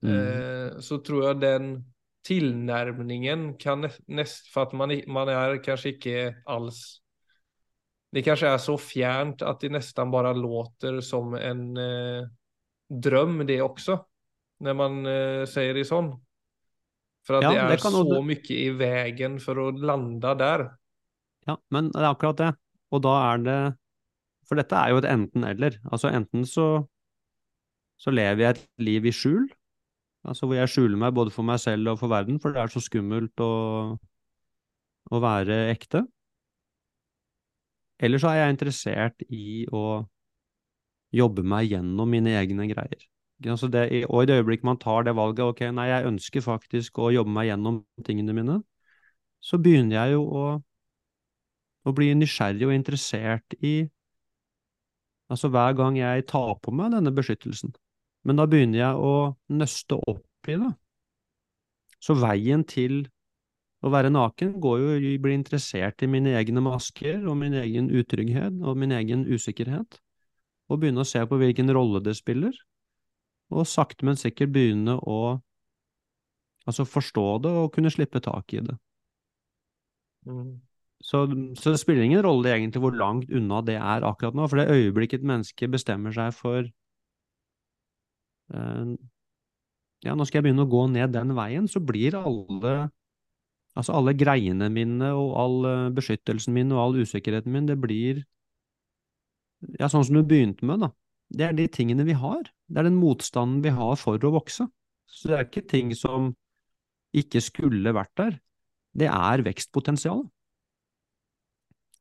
mm. 0.04 0.16
eh, 0.16 0.80
så 0.80 0.98
tror 0.98 1.28
jeg 1.28 1.42
den 1.42 1.70
tilnærmingen 2.26 3.58
kan 3.58 3.90
nest, 4.08 4.48
For 4.54 4.66
at 4.66 4.74
man, 4.74 4.94
man 5.08 5.30
er 5.30 5.60
kanskje 5.64 5.96
ikke 5.96 6.22
alls 6.46 7.02
det 8.16 8.24
kanskje 8.24 8.48
er 8.54 8.62
så 8.64 8.78
fjernt 8.80 9.44
at 9.44 9.60
det 9.60 9.74
nesten 9.76 10.12
bare 10.14 10.32
låter 10.38 11.02
som 11.04 11.34
en 11.36 11.64
eh, 11.78 12.28
drøm, 12.88 13.42
det 13.48 13.60
også, 13.60 13.98
når 14.64 14.78
man 14.80 15.02
eh, 15.12 15.42
sier 15.52 15.76
det 15.76 15.84
sånn. 15.90 16.14
For 17.28 17.40
at 17.40 17.44
ja, 17.44 17.52
det 17.52 17.60
er 17.64 17.74
det 17.74 17.82
så 17.84 17.92
også... 18.06 18.22
mye 18.24 18.56
i 18.56 18.70
veien 18.78 19.36
for 19.44 19.60
å 19.60 19.72
lande 19.76 20.32
der. 20.40 20.64
Ja, 21.50 21.58
men 21.76 21.90
det 21.92 22.06
er 22.06 22.14
akkurat 22.14 22.40
det. 22.40 22.52
Og 22.96 23.04
da 23.04 23.14
er 23.34 23.44
det 23.46 23.60
For 24.46 24.60
dette 24.60 24.78
er 24.78 24.94
jo 24.94 25.00
et 25.02 25.08
enten-eller. 25.10 25.80
Altså 25.90 26.12
enten 26.14 26.44
så, 26.46 26.66
så 27.98 28.12
lever 28.14 28.44
jeg 28.44 28.54
et 28.54 28.66
liv 28.88 29.08
i 29.10 29.14
skjul, 29.16 29.48
altså 30.22 30.46
hvor 30.46 30.60
jeg 30.60 30.70
skjuler 30.70 31.00
meg 31.02 31.16
både 31.18 31.34
for 31.34 31.48
meg 31.48 31.58
selv 31.64 31.96
og 31.96 31.98
for 31.98 32.14
verden, 32.14 32.38
for 32.44 32.54
det 32.54 32.62
er 32.62 32.70
så 32.70 32.84
skummelt 32.86 33.42
å, 33.42 33.48
å 35.10 35.22
være 35.24 35.64
ekte. 35.72 36.04
Eller 38.06 38.22
så 38.22 38.30
er 38.30 38.44
jeg 38.44 38.54
interessert 38.54 39.26
i 39.34 39.66
å 39.74 40.06
jobbe 41.16 41.46
meg 41.48 41.72
gjennom 41.72 42.10
mine 42.12 42.36
egne 42.38 42.68
greier. 42.70 43.10
Altså 43.46 43.68
det, 43.72 43.88
og 44.08 44.24
i 44.24 44.30
det 44.30 44.38
øyeblikk 44.40 44.64
man 44.68 44.80
tar 44.80 45.08
det 45.08 45.16
valget, 45.16 45.44
ok, 45.44 45.66
nei, 45.76 45.90
jeg 45.92 46.08
ønsker 46.12 46.44
faktisk 46.44 47.00
å 47.04 47.12
jobbe 47.16 47.34
meg 47.36 47.50
gjennom 47.50 47.82
tingene 48.08 48.36
mine, 48.36 48.60
så 49.44 49.60
begynner 49.62 49.98
jeg 49.98 50.16
jo 50.16 50.24
å, 50.26 50.46
å 51.86 51.94
bli 51.96 52.12
nysgjerrig 52.18 52.68
og 52.68 52.76
interessert 52.76 53.58
i 53.62 53.76
Altså 55.26 55.50
hver 55.50 55.74
gang 55.74 55.96
jeg 55.98 56.28
tar 56.30 56.52
på 56.62 56.70
meg 56.70 56.92
denne 56.94 57.10
beskyttelsen. 57.10 57.72
Men 58.30 58.38
da 58.38 58.46
begynner 58.46 58.78
jeg 58.78 59.00
å 59.02 59.14
nøste 59.58 59.98
opp 59.98 60.50
i 60.50 60.58
det. 60.62 60.70
Så 61.98 62.14
veien 62.22 62.62
til 62.70 63.08
å 63.86 63.92
være 63.94 64.12
naken 64.14 64.56
går 64.62 64.82
jo 64.82 64.92
i 64.98 65.16
å 65.16 65.22
bli 65.22 65.34
interessert 65.38 66.02
i 66.06 66.10
mine 66.10 66.34
egne 66.38 66.62
masker 66.66 67.26
og 67.30 67.38
min 67.42 67.58
egen 67.58 67.92
utrygghet 67.94 68.62
og 68.66 68.78
min 68.82 68.94
egen 68.98 69.26
usikkerhet, 69.30 70.00
og 70.70 70.82
begynne 70.82 71.04
å 71.04 71.10
se 71.10 71.22
på 71.26 71.38
hvilken 71.42 71.70
rolle 71.74 72.02
det 72.06 72.16
spiller, 72.18 72.54
og 73.54 73.68
sakte, 73.70 74.08
men 74.08 74.18
sikkert 74.18 74.54
begynne 74.56 74.98
å 75.02 75.20
altså 76.66 76.86
forstå 76.90 77.28
det 77.46 77.52
og 77.62 77.74
kunne 77.76 77.94
slippe 77.94 78.22
tak 78.26 78.56
i 78.58 78.64
det. 78.66 78.78
Mm. 80.26 80.65
Så, 81.06 81.22
så, 81.60 81.70
det 81.70 81.80
spiller 81.82 82.06
ingen 82.06 82.24
rolle 82.26 82.50
egentlig 82.56 82.82
hvor 82.82 82.96
langt 82.98 83.30
unna 83.30 83.62
det 83.66 83.78
er 83.78 84.06
akkurat 84.08 84.38
nå, 84.38 84.48
for 84.50 84.58
det 84.58 84.74
øyeblikket 84.74 85.22
et 85.22 85.28
menneske 85.30 85.70
bestemmer 85.70 86.16
seg 86.16 86.32
for 86.34 86.66
uh, 88.56 88.96
ja, 90.06 90.14
nå 90.14 90.26
skal 90.26 90.40
jeg 90.40 90.48
begynne 90.48 90.66
å 90.66 90.72
gå 90.72 90.86
ned 90.94 91.14
den 91.14 91.34
veien, 91.38 91.70
så 91.70 91.82
blir 91.84 92.18
alle 92.20 92.78
Altså 93.76 93.92
alle 93.92 94.14
greiene 94.16 94.70
mine 94.72 95.10
og 95.20 95.34
all 95.36 95.66
eh, 95.68 95.90
beskyttelsen 95.92 96.54
min 96.56 96.70
og 96.72 96.78
all 96.80 96.94
usikkerheten 97.04 97.52
min, 97.52 97.66
det 97.68 97.76
blir 97.76 98.22
ja, 99.80 99.90
sånn 99.92 100.06
som 100.08 100.16
du 100.16 100.22
begynte 100.24 100.64
med, 100.64 100.86
da. 100.86 100.94
Det 101.36 101.44
er 101.44 101.58
de 101.58 101.66
tingene 101.68 102.06
vi 102.08 102.16
har. 102.16 102.46
Det 102.72 102.80
er 102.80 102.88
den 102.88 103.02
motstanden 103.02 103.60
vi 103.66 103.74
har 103.76 103.98
for 104.00 104.16
å 104.16 104.32
vokse. 104.38 104.70
Så 105.12 105.28
det 105.28 105.36
er 105.36 105.44
ikke 105.50 105.66
ting 105.68 105.92
som 105.98 106.32
ikke 107.16 107.42
skulle 107.44 107.92
vært 107.96 108.14
der. 108.20 108.38
Det 108.96 109.10
er 109.12 109.44
vekstpotensial. 109.44 110.24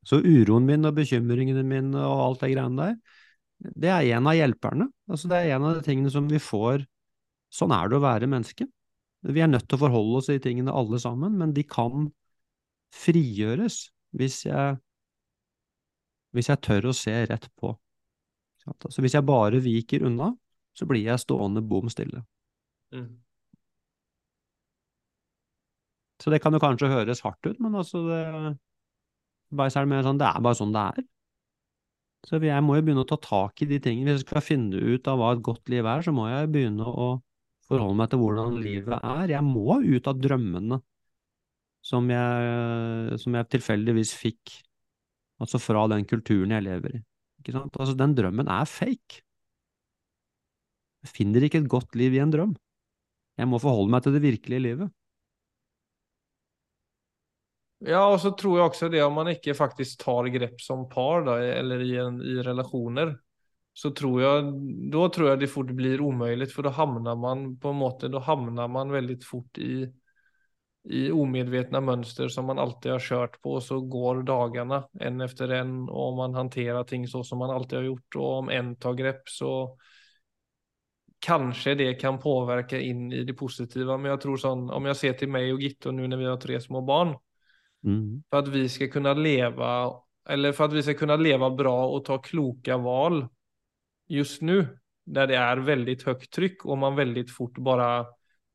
Så 0.04 0.20
uroen 0.20 0.66
min 0.68 0.84
og 0.84 0.96
bekymringene 0.98 1.64
mine 1.66 2.00
og 2.00 2.22
alt 2.28 2.44
det 2.44 2.52
greiene 2.54 2.88
der, 2.88 3.20
det 3.64 3.90
er 3.92 4.16
en 4.16 4.28
av 4.28 4.36
hjelperne. 4.36 4.88
Altså 5.08 5.30
det 5.30 5.38
er 5.38 5.54
en 5.56 5.68
av 5.68 5.78
de 5.78 5.84
tingene 5.86 6.12
som 6.12 6.28
vi 6.30 6.42
får 6.42 6.84
Sånn 7.54 7.70
er 7.70 7.86
det 7.86 7.94
å 7.94 8.02
være 8.02 8.26
menneske. 8.26 8.64
Vi 9.30 9.38
er 9.38 9.46
nødt 9.46 9.68
til 9.70 9.78
å 9.78 9.84
forholde 9.84 10.18
oss 10.18 10.26
til 10.26 10.40
de 10.40 10.42
tingene 10.42 10.72
alle 10.74 10.98
sammen, 10.98 11.36
men 11.38 11.52
de 11.54 11.62
kan 11.62 12.08
frigjøres 12.90 13.76
hvis 14.18 14.40
jeg, 14.48 14.74
hvis 16.34 16.50
jeg 16.50 16.62
tør 16.66 16.90
å 16.90 16.96
se 16.98 17.14
rett 17.30 17.46
på. 17.54 17.70
Altså 18.74 19.04
hvis 19.04 19.14
jeg 19.14 19.26
bare 19.28 19.62
viker 19.62 20.02
unna, 20.08 20.32
så 20.74 20.88
blir 20.90 21.04
jeg 21.06 21.22
stående 21.22 21.62
bom 21.62 21.86
stille. 21.92 22.24
Mm. 22.94 23.12
Så 26.22 26.34
det 26.34 26.40
kan 26.42 26.54
jo 26.54 26.62
kanskje 26.62 26.90
høres 26.90 27.22
hardt 27.24 27.46
ut, 27.46 27.58
men 27.62 27.74
altså 27.78 28.02
det, 28.08 28.20
bare 29.56 29.72
er 29.72 29.90
det, 29.90 30.00
sånn, 30.06 30.20
det 30.20 30.30
er 30.30 30.44
bare 30.44 30.58
sånn 30.58 30.74
det 30.74 30.84
er. 30.92 31.06
Så 32.24 32.40
jeg 32.40 32.64
må 32.64 32.78
jo 32.78 32.84
begynne 32.86 33.04
å 33.04 33.08
ta 33.08 33.18
tak 33.20 33.60
i 33.60 33.68
de 33.68 33.78
tingene. 33.84 34.14
Hvis 34.14 34.22
jeg 34.22 34.28
skal 34.30 34.44
finne 34.44 34.80
ut 34.80 35.08
av 35.10 35.20
hva 35.20 35.34
et 35.34 35.44
godt 35.44 35.68
liv 35.72 35.84
er, 35.84 36.04
så 36.04 36.12
må 36.16 36.30
jeg 36.30 36.50
begynne 36.54 36.86
å 36.88 37.08
forholde 37.68 37.98
meg 38.00 38.12
til 38.12 38.20
hvordan 38.22 38.56
livet 38.64 38.96
er. 38.96 39.34
Jeg 39.34 39.44
må 39.44 39.78
ut 39.84 40.08
av 40.08 40.20
drømmene 40.20 40.80
som 41.84 42.08
jeg, 42.08 43.18
som 43.20 43.36
jeg 43.36 43.50
tilfeldigvis 43.52 44.14
fikk, 44.16 44.54
altså 45.42 45.60
fra 45.60 45.84
den 45.92 46.06
kulturen 46.08 46.54
jeg 46.56 46.64
lever 46.64 46.96
i. 46.96 47.02
Ikke 47.42 47.52
sant? 47.58 47.76
Altså, 47.76 47.96
den 47.98 48.16
drømmen 48.16 48.48
er 48.48 48.68
fake. 48.68 49.20
Jeg 51.04 51.12
finner 51.12 51.44
ikke 51.44 51.60
et 51.60 51.68
godt 51.68 51.96
liv 52.00 52.16
i 52.16 52.22
en 52.24 52.32
drøm. 52.32 52.54
Jeg 53.36 53.50
må 53.50 53.60
forholde 53.60 53.92
meg 53.92 54.04
til 54.06 54.14
det 54.16 54.24
virkelige 54.24 54.64
livet. 54.64 54.92
Ja, 57.84 58.06
og 58.08 58.20
så 58.22 58.30
tror 58.32 58.56
jeg 58.58 58.70
også 58.70 58.88
det 58.88 59.02
om 59.04 59.18
man 59.18 59.28
ikke 59.28 59.52
faktisk 59.56 60.00
tar 60.06 60.28
grep 60.32 60.62
som 60.64 60.86
par, 60.88 61.24
da, 61.26 61.36
eller 61.60 61.82
i, 61.84 61.92
en, 62.00 62.16
i 62.24 62.38
relasjoner, 62.44 63.12
så 63.76 63.90
tror 63.92 64.22
jeg, 64.22 64.46
da 64.94 65.02
tror 65.12 65.28
jeg 65.32 65.42
det 65.42 65.50
fort 65.52 65.72
blir 65.76 66.00
umulig, 66.00 66.48
for 66.52 66.64
da 66.64 66.72
havner 66.72 67.18
man 67.18 67.50
på 67.60 67.74
en 67.74 67.80
måte, 67.82 68.08
da 68.08 68.22
havner 68.24 68.70
man 68.72 68.94
veldig 68.94 69.18
fort 69.26 69.60
i, 69.60 69.82
i 70.94 71.02
omedvetne 71.12 71.82
mønster 71.84 72.30
som 72.32 72.48
man 72.48 72.62
alltid 72.62 72.94
har 72.94 73.04
kjørt 73.04 73.36
på, 73.42 73.58
og 73.58 73.66
så 73.66 73.80
går 73.80 74.22
dagene 74.30 74.80
en 75.04 75.26
etter 75.26 75.52
en, 75.58 75.74
og 75.90 76.16
man 76.22 76.38
håndterer 76.38 76.88
ting 76.88 77.04
så 77.10 77.20
som 77.26 77.42
man 77.44 77.52
alltid 77.52 77.82
har 77.82 77.90
gjort, 77.90 78.20
og 78.20 78.30
om 78.38 78.54
en 78.54 78.72
tar 78.80 78.96
grep, 78.96 79.28
så 79.28 79.52
kanskje 81.24 81.76
det 81.82 81.92
kan 82.00 82.16
påvirke 82.20 82.80
inn 82.80 83.10
i 83.12 83.26
det 83.28 83.36
positive, 83.36 83.98
men 83.98 84.14
jeg 84.14 84.24
tror 84.24 84.40
sånn, 84.40 84.66
om 84.72 84.88
jeg 84.92 85.00
ser 85.02 85.20
til 85.20 85.32
meg 85.36 85.52
og 85.52 85.62
Gitte, 85.64 85.90
og 85.90 85.98
nå 85.98 86.08
når 86.08 86.20
vi 86.20 86.30
har 86.30 86.40
tre 86.40 86.64
små 86.64 86.84
barn, 86.86 87.16
mm. 87.84 88.22
for 88.30 88.38
at 88.38 88.48
vi 88.48 88.68
skal 88.68 88.90
kunne 88.92 89.14
leve, 89.14 89.70
eller 90.28 90.52
for 90.52 90.64
at 90.64 90.74
vi 90.74 90.82
skal 90.82 90.98
kunne 90.98 91.16
leve 91.16 91.50
bra 91.56 91.76
og 91.88 92.04
ta 92.04 92.18
kloka 92.18 92.76
val 92.76 93.26
just 94.08 94.42
nu, 94.42 94.66
när 95.06 95.26
det 95.26 95.36
är 95.36 95.56
väldigt 95.56 96.02
högt 96.02 96.32
tryck 96.32 96.64
och 96.64 96.78
man 96.78 96.96
väldigt 96.96 97.30
fort 97.30 97.58
bara 97.58 98.06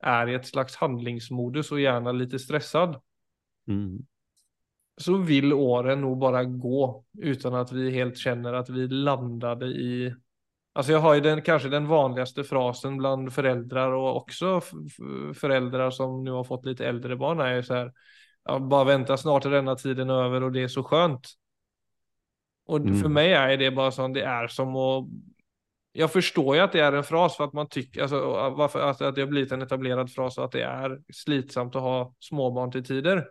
är 0.03 0.27
i 0.27 0.33
ett 0.33 0.48
slags 0.48 0.75
handlingsmodus 0.75 1.71
och 1.71 1.79
gärna 1.79 2.12
lite 2.12 2.39
stressad. 2.39 3.01
Mm. 3.67 4.00
Så 4.98 5.17
vill 5.17 5.53
åren 5.53 6.01
nog 6.01 6.17
bara 6.17 6.43
gå 6.43 7.05
utan 7.18 7.55
att 7.55 7.72
vi 7.72 7.92
helt 7.92 8.18
känner 8.18 8.53
att 8.53 8.70
vi 8.70 8.87
landade 8.87 9.65
i 9.65 10.15
Alltså 10.74 10.92
jag 10.92 11.00
har 11.00 11.15
ju 11.15 11.22
den, 11.22 11.42
kanske 11.42 11.70
den 11.70 11.87
vanligaste 11.87 12.44
frasen 12.44 12.98
bland 12.98 13.33
föräldrar 13.33 13.92
och 13.92 14.18
också 14.18 14.61
föräldrar 15.33 15.89
som 15.92 16.24
nu 16.24 16.31
har 16.31 16.44
fått 16.44 16.65
lite 16.65 16.87
äldre 16.87 17.15
barn 17.15 17.39
är 17.39 17.55
ju 17.55 17.63
så 17.63 17.74
här, 17.74 17.94
ja, 18.46 18.60
bara 18.60 18.84
vänta 18.84 19.18
snart 19.18 19.46
är 19.46 19.50
denna 19.50 19.75
tiden 19.75 20.10
över 20.10 20.44
och 20.44 20.52
det 20.52 20.64
är 20.64 20.68
så 20.68 20.84
skönt. 20.84 21.28
Och 22.66 22.78
mm. 22.78 23.00
för 23.02 23.10
mig 23.10 23.34
är 23.34 23.58
det 23.58 23.72
bara 23.72 23.92
som 23.92 24.14
det 24.14 24.22
är 24.22 24.48
som 24.48 24.75
att 24.75 25.08
jag 25.92 26.12
förstår 26.12 26.56
ju 26.56 26.62
att 26.62 26.72
det 26.72 26.80
är 26.80 26.94
en 26.94 27.04
fras 27.04 27.38
för 27.38 27.44
att 27.44 27.54
man 27.54 27.70
tycker, 27.70 28.02
alltså, 28.02 28.20
varför, 28.58 28.80
alltså, 28.80 29.06
att 29.06 29.16
det 29.16 29.22
har 29.22 29.28
blivit 29.28 29.52
en 29.52 29.62
etablerad 29.62 30.12
fras 30.12 30.38
och 30.38 30.46
att 30.46 30.52
det 30.52 30.64
är 30.64 31.02
slitsamt 31.14 31.75
att 31.75 31.82
ha 31.82 32.16
småbarn 32.20 32.72
till 32.72 32.84
tider. 32.84 33.25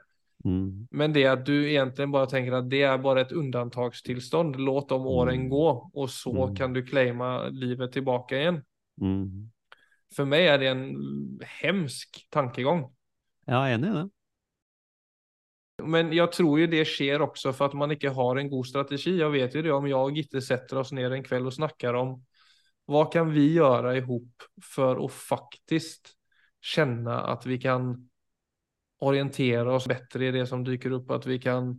Mm. 0.45 0.89
Men 0.91 1.13
det 1.13 1.27
att 1.27 1.47
du 1.47 1.71
egentligen 1.71 2.11
bara 2.11 2.27
tänker 2.27 2.53
att 2.53 2.71
det 2.71 2.83
är 2.83 2.99
bara 2.99 3.21
ett 3.21 3.33
undantagstillstånd, 3.33 4.57
låt 4.61 4.89
de 4.89 5.07
åren 5.07 5.35
mm. 5.35 5.49
gå 5.49 5.91
och 5.95 6.11
så 6.11 6.45
mm. 6.45 6.57
kan 6.57 6.73
du 6.73 6.87
claima 6.87 7.49
livet 7.49 7.93
tillbaka 7.93 8.39
igen. 8.39 8.63
Mm. 9.01 9.51
För 10.17 10.25
mig 10.25 10.49
är 10.49 10.59
det 10.59 10.67
en 10.67 10.97
hemsk 11.43 12.27
tankegång. 12.31 12.95
Ja, 13.47 13.55
jag 13.55 13.71
är 13.71 13.75
enig 13.75 13.89
i 13.89 13.93
det. 13.93 14.09
Men 15.83 16.11
jeg 16.13 16.33
tror 16.35 16.59
jo 16.59 16.67
det 16.71 16.83
skjer 16.91 17.23
også 17.23 17.53
for 17.55 17.71
at 17.71 17.77
man 17.79 17.95
ikke 17.95 18.11
har 18.15 18.41
en 18.41 18.51
god 18.51 18.67
strategi. 18.67 19.15
Jeg 19.21 19.31
vet 19.35 19.55
jo 19.55 19.63
det 19.63 19.73
om 19.75 19.87
jeg 19.87 19.99
og 19.99 20.17
Gitte 20.17 20.43
setter 20.43 20.83
oss 20.83 20.91
ned 20.97 21.15
en 21.15 21.27
kveld 21.27 21.51
og 21.51 21.55
snakker 21.55 21.99
om 21.99 22.17
hva 22.89 23.05
kan 23.13 23.29
vi 23.31 23.51
gjøre 23.59 23.99
ihop 24.01 24.47
for 24.65 24.99
å 24.99 25.09
faktisk 25.13 26.09
kjenne 26.65 27.19
at 27.31 27.45
vi 27.47 27.59
kan 27.63 27.93
orientere 29.05 29.71
oss 29.71 29.87
bedre 29.87 30.29
i 30.29 30.33
det 30.35 30.47
som 30.51 30.65
dyker 30.67 30.97
opp, 30.97 31.13
at 31.15 31.29
vi 31.29 31.39
kan 31.43 31.71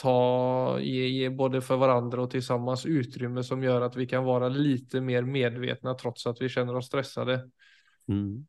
ta, 0.00 0.78
ge, 0.82 1.04
ge 1.12 1.28
både 1.30 1.60
hverandre 1.62 2.24
og 2.24 2.34
sammen 2.42 2.74
utrymme 2.74 3.44
som 3.46 3.62
gjør 3.62 3.86
at 3.86 3.98
vi 3.98 4.08
kan 4.10 4.24
være 4.26 4.50
litt 4.50 4.96
mer 5.04 5.28
medvetne 5.28 5.94
trots 6.00 6.26
at 6.26 6.40
vi 6.42 6.50
kjenner 6.50 6.80
oss 6.80 6.90
stressade. 6.90 7.38
Mm. 8.10 8.42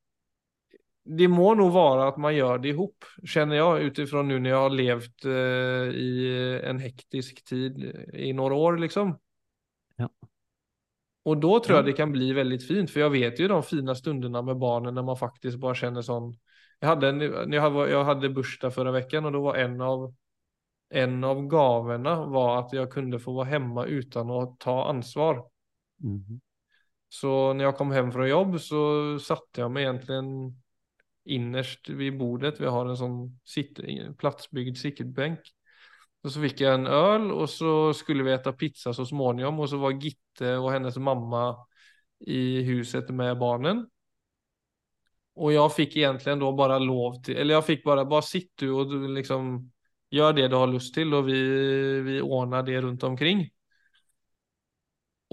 Det 1.06 1.28
må 1.30 1.52
nog 1.54 1.70
være 1.76 2.08
at 2.10 2.16
man 2.18 2.34
gjør 2.34 2.62
det 2.64 2.72
ihop, 2.74 3.06
kjenner 3.22 3.60
jeg, 3.60 3.92
utifrån 3.92 4.26
nu 4.32 4.40
når 4.40 4.50
jeg 4.50 4.62
har 4.64 4.78
levt 4.80 5.28
eh, 5.30 5.92
i 6.02 6.14
en 6.66 6.80
hektisk 6.82 7.44
tid 7.46 7.78
i 8.14 8.32
noen 8.34 8.56
år, 8.56 8.80
liksom. 8.82 9.12
Ja. 10.02 10.10
Och 11.26 11.38
då 11.38 11.60
tror 11.60 11.78
jag 11.78 11.86
det 11.86 11.94
kan 11.94 12.12
bli 12.12 12.34
väldigt 12.34 12.68
fint, 12.68 12.92
för 12.92 13.00
jag 13.00 13.10
vet 13.10 13.40
ju 13.40 13.48
de 13.48 13.64
fina 13.64 13.96
stunderna 13.96 14.42
med 14.42 14.58
barnen 14.58 14.94
när 14.94 15.04
man 15.04 15.18
faktiskt 15.18 15.58
bara 15.58 15.76
känner 15.76 16.02
sån. 16.02 16.36
Jag 16.80 16.88
hade, 16.88 17.10
en, 17.10 17.22
jag 17.52 17.62
hade, 17.62 17.90
jag 17.90 18.04
hade 18.04 18.30
bursdag 18.30 18.74
förra 18.74 18.92
veckan 18.92 19.26
och 19.26 19.32
då 19.32 19.42
var 19.42 19.56
en 19.56 19.82
av, 19.82 20.14
en 20.90 21.24
av 21.24 21.48
gaverna 21.48 22.26
var 22.26 22.60
att 22.60 22.74
jag 22.74 22.92
kunde 22.92 23.20
få 23.20 23.34
vara 23.34 23.46
hemma 23.46 23.86
utan 23.86 24.30
att 24.30 24.60
ta 24.60 24.90
ansvar. 24.90 25.46
Mm. 26.04 26.42
Så 27.10 27.54
när 27.54 27.64
jag 27.64 27.78
kom 27.78 27.92
hem 27.92 28.12
från 28.12 28.30
jobb 28.30 28.62
så 28.62 29.20
satte 29.20 29.62
jag 29.62 29.72
mig 29.72 29.84
egentligen 29.84 30.26
innerst 31.26 31.90
vid 31.90 32.18
bordet. 32.18 32.60
Vi 32.60 32.70
har 32.70 32.86
en 32.86 32.98
sånn 32.98 33.20
platsbygd 33.46 34.18
platsbyggd 34.18 35.52
Og 36.26 36.32
så 36.34 36.42
fikk 36.42 36.62
jeg 36.64 36.74
en 36.74 36.88
øl, 36.90 37.30
og 37.32 37.50
så 37.50 37.94
skulle 37.94 38.26
vi 38.26 38.34
spise 38.34 38.58
pizza 38.58 38.94
så 38.94 39.06
småningom 39.06 39.60
Og 39.60 39.70
så 39.70 39.78
var 39.78 39.98
Gitte 40.02 40.56
og 40.58 40.72
hennes 40.74 40.98
mamma 40.98 41.52
i 42.26 42.64
huset 42.66 43.10
med 43.14 43.38
barnen. 43.38 43.84
Og 45.36 45.52
jeg 45.52 45.76
fikk 45.76 45.98
egentlig 46.00 46.38
da 46.40 46.52
bare 46.56 46.80
lov 46.80 47.20
til 47.26 47.38
eller 47.38 47.58
jeg 47.58 47.68
fikk 47.70 47.84
bare 47.86 48.06
Bare 48.08 48.24
sitt 48.24 48.54
du 48.58 48.70
og 48.72 48.94
liksom 49.18 49.72
gör 50.16 50.34
det 50.34 50.48
du 50.48 50.56
har 50.56 50.68
lust 50.68 50.94
til, 50.96 51.14
og 51.14 51.26
vi, 51.26 51.36
vi 52.06 52.22
ordner 52.22 52.64
det 52.64 52.82
rundt 52.82 53.04
omkring. 53.04 53.42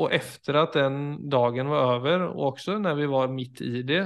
Og 0.01 0.13
etter 0.17 0.57
at 0.63 0.75
den 0.75 0.97
dagen 1.31 1.69
var 1.71 1.99
over, 1.99 2.25
og 2.33 2.55
også 2.55 2.79
når 2.81 2.97
vi 2.99 3.07
var 3.13 3.31
mitt 3.31 3.61
i 3.63 3.83
det 3.87 4.03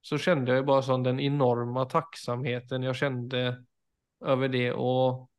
så 0.00 0.18
kände 0.18 0.54
jag 0.54 0.66
bara 0.66 0.82
sån 0.82 1.02
den 1.02 1.20
enorma 1.20 1.84
tacksamheten 1.84 2.82
jag 2.82 2.96
kände 2.96 3.64
över 4.24 4.48
det 4.48 4.72
och 4.72 5.30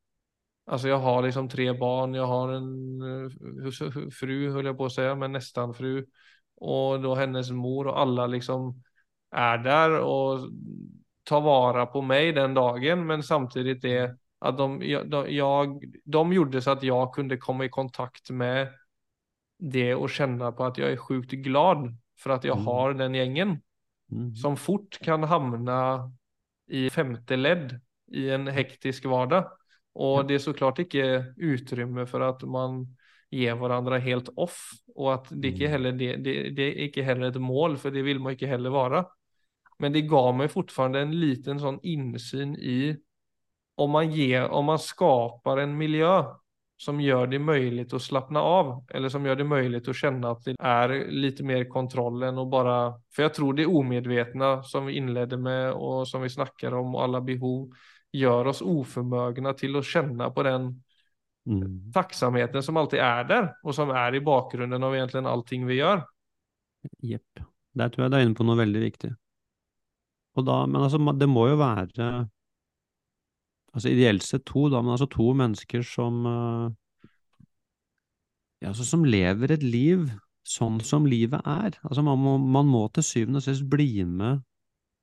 Alltså 0.65 0.87
jag 0.87 0.97
har 0.97 1.23
liksom 1.23 1.49
tre 1.49 1.73
barn, 1.73 2.13
jag 2.13 2.25
har 2.25 2.49
en 2.53 3.01
uh, 3.01 4.09
fru 4.11 4.51
höll 4.51 4.65
jag 4.65 4.77
på 4.77 4.85
att 4.85 4.91
säga, 4.91 5.15
men 5.15 5.31
nästan 5.31 5.73
fru. 5.73 6.05
Och 6.55 7.01
då 7.01 7.15
hennes 7.15 7.51
mor 7.51 7.87
och 7.87 7.99
alla 7.99 8.27
liksom 8.27 8.83
är 9.31 9.57
där 9.57 9.99
och 9.99 10.39
tar 11.23 11.41
vara 11.41 11.85
på 11.85 12.01
mig 12.01 12.31
den 12.31 12.53
dagen. 12.53 13.07
Men 13.07 13.23
samtidigt 13.23 13.81
det 13.81 14.15
att 14.39 14.57
de, 14.57 14.81
jag, 14.83 15.31
jag, 15.31 15.83
de 16.03 16.33
gjorde 16.33 16.61
så 16.61 16.71
att 16.71 16.83
jag 16.83 17.13
kunde 17.13 17.37
komma 17.37 17.65
i 17.65 17.69
kontakt 17.69 18.29
med 18.29 18.67
det 19.59 19.95
och 19.95 20.09
känna 20.09 20.51
på 20.51 20.63
att 20.63 20.77
jag 20.77 20.91
är 20.91 20.97
sjukt 20.97 21.31
glad 21.31 21.97
för 22.19 22.29
att 22.29 22.43
jag 22.43 22.55
mm. 22.55 22.67
har 22.67 22.93
den 22.93 23.15
gängen. 23.15 23.61
Mm. 24.11 24.35
Som 24.35 24.57
fort 24.59 24.99
kan 25.03 25.23
hamna 25.23 26.11
i 26.71 26.89
femte 26.89 27.37
ledd 27.39 27.75
i 28.11 28.29
en 28.29 28.47
hektisk 28.51 29.07
vardag. 29.11 29.49
Og 29.95 30.27
det 30.27 30.37
er 30.37 30.43
så 30.43 30.53
klart 30.55 30.79
ikke 30.83 31.33
utrymme 31.35 32.05
for 32.07 32.23
at 32.23 32.43
man 32.47 32.83
gir 33.31 33.55
hverandre 33.59 33.99
helt 34.03 34.29
off, 34.39 34.73
og 34.95 35.13
at 35.13 35.31
det 35.31 35.53
ikke 35.53 35.67
mm. 35.67 35.71
heller 35.71 35.95
det, 35.95 36.11
det, 36.23 36.35
det 36.55 36.67
er 36.67 36.85
ikke 36.87 37.05
heller 37.07 37.31
et 37.31 37.39
mål, 37.39 37.77
for 37.79 37.95
det 37.95 38.03
vil 38.03 38.19
man 38.23 38.35
ikke 38.35 38.49
heller 38.51 38.73
være. 38.75 39.05
Men 39.81 39.95
det 39.95 40.07
ga 40.11 40.25
meg 40.35 40.51
fortfarande 40.51 41.01
en 41.05 41.15
liten 41.15 41.59
sånn 41.61 41.79
innsyn 41.87 42.53
i 42.59 42.93
om 43.81 43.95
man, 43.95 44.11
ger, 44.13 44.51
om 44.53 44.67
man 44.69 44.81
skapar 44.81 45.63
en 45.63 45.73
miljö 45.79 46.11
som 46.81 47.01
gör 47.01 47.27
det 47.27 47.39
möjligt 47.39 47.93
att 47.93 48.01
slappna 48.01 48.41
av 48.41 48.85
eller 48.89 49.09
som 49.09 49.25
gör 49.25 49.35
det 49.35 49.43
möjligt 49.43 49.87
att 49.87 49.95
känna 49.95 50.31
att 50.31 50.43
det 50.43 50.55
är 50.59 51.11
lite 51.11 51.43
mer 51.43 51.65
kontroll 51.65 52.23
än 52.23 52.37
att 52.37 52.49
bara, 52.49 52.93
för 53.15 53.23
jag 53.23 53.33
tror 53.33 53.53
det 53.53 53.65
omedvetna 53.65 54.63
som 54.63 54.85
vi 54.85 54.93
inledde 54.93 55.37
med 55.37 55.73
och 55.73 56.07
som 56.07 56.21
vi 56.21 56.29
snackar 56.29 56.73
om 56.73 56.95
och 56.95 57.03
alla 57.03 57.21
behov 57.21 57.69
gör 58.11 58.47
oss 58.47 58.61
oförmögna 58.61 59.53
till 59.53 59.75
att 59.75 59.85
känna 59.85 60.29
på 60.29 60.43
den 60.43 60.83
mm. 61.45 61.91
tacksamheten 61.91 62.63
som 62.63 62.77
alltid 62.77 62.99
är 62.99 63.23
där 63.23 63.53
och 63.63 63.75
som 63.75 63.89
är 63.89 64.15
i 64.15 64.21
bakgrunden 64.21 64.83
av 64.83 64.95
egentligen 64.95 65.25
allting 65.25 65.65
vi 65.65 65.73
gör. 65.73 66.05
Jepp. 66.99 67.39
Der 67.73 67.89
tror 67.89 68.03
jeg 68.03 68.11
du 68.11 68.17
er 68.17 68.25
inne 68.25 68.35
på 68.35 68.43
noe 68.43 68.57
veldig 68.57 68.81
viktig. 68.81 69.13
Og 70.35 70.45
da, 70.47 70.65
men 70.65 70.81
altså, 70.81 70.97
det 70.97 71.29
må 71.29 71.45
jo 71.51 71.61
være 71.61 72.27
altså 73.71 73.91
ideelt 73.91 74.25
sett 74.25 74.45
to, 74.47 74.67
da, 74.71 74.81
men 74.83 74.95
altså 74.95 75.07
to 75.11 75.31
mennesker 75.37 75.85
som 75.87 76.25
uh, 76.27 76.67
ja, 78.61 78.69
altså 78.71 78.85
som 78.85 79.05
lever 79.07 79.55
et 79.55 79.63
liv 79.65 80.09
sånn 80.47 80.79
som 80.85 81.05
livet 81.09 81.41
er. 81.47 81.77
Altså 81.85 82.03
man 82.05 82.19
må, 82.21 82.35
man 82.37 82.69
må 82.69 82.85
til 82.93 83.05
syvende 83.05 83.41
og 83.41 83.45
sist 83.45 83.65
bli 83.69 84.03
med, 84.05 84.41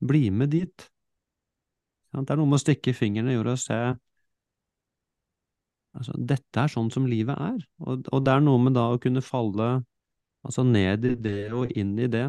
bli 0.04 0.28
med 0.34 0.52
dit. 0.54 0.88
Det 2.14 2.32
er 2.32 2.40
noe 2.40 2.48
med 2.48 2.58
å 2.58 2.62
stikke 2.62 2.94
fingeren 2.96 3.30
i 3.30 3.36
jorda 3.36 3.54
og 3.54 3.62
se 3.62 3.78
altså, 5.98 6.14
dette 6.16 6.62
er 6.62 6.72
sånn 6.72 6.88
som 6.94 7.06
livet 7.10 7.36
er, 7.36 7.58
og, 7.84 8.06
og, 8.08 8.22
det 8.24 8.34
er 8.34 8.44
noe 8.44 8.62
med 8.62 8.76
da 8.78 8.86
å 8.94 9.00
kunne 9.02 9.24
falle 9.24 9.68
altså 10.46 10.64
ned 10.64 11.04
i 11.04 11.14
det 11.20 11.50
og 11.52 11.74
inn 11.76 11.92
i 12.00 12.08
det, 12.10 12.28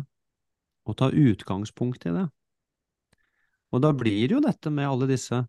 og 0.89 0.97
ta 0.99 1.09
utgangspunkt 1.13 2.07
i 2.09 2.13
det. 2.15 2.25
Og 3.69 3.83
da 3.85 3.93
blir 3.93 4.33
jo 4.33 4.41
dette 4.43 4.71
med 4.73 4.89
alle 4.89 5.07
disse 5.11 5.43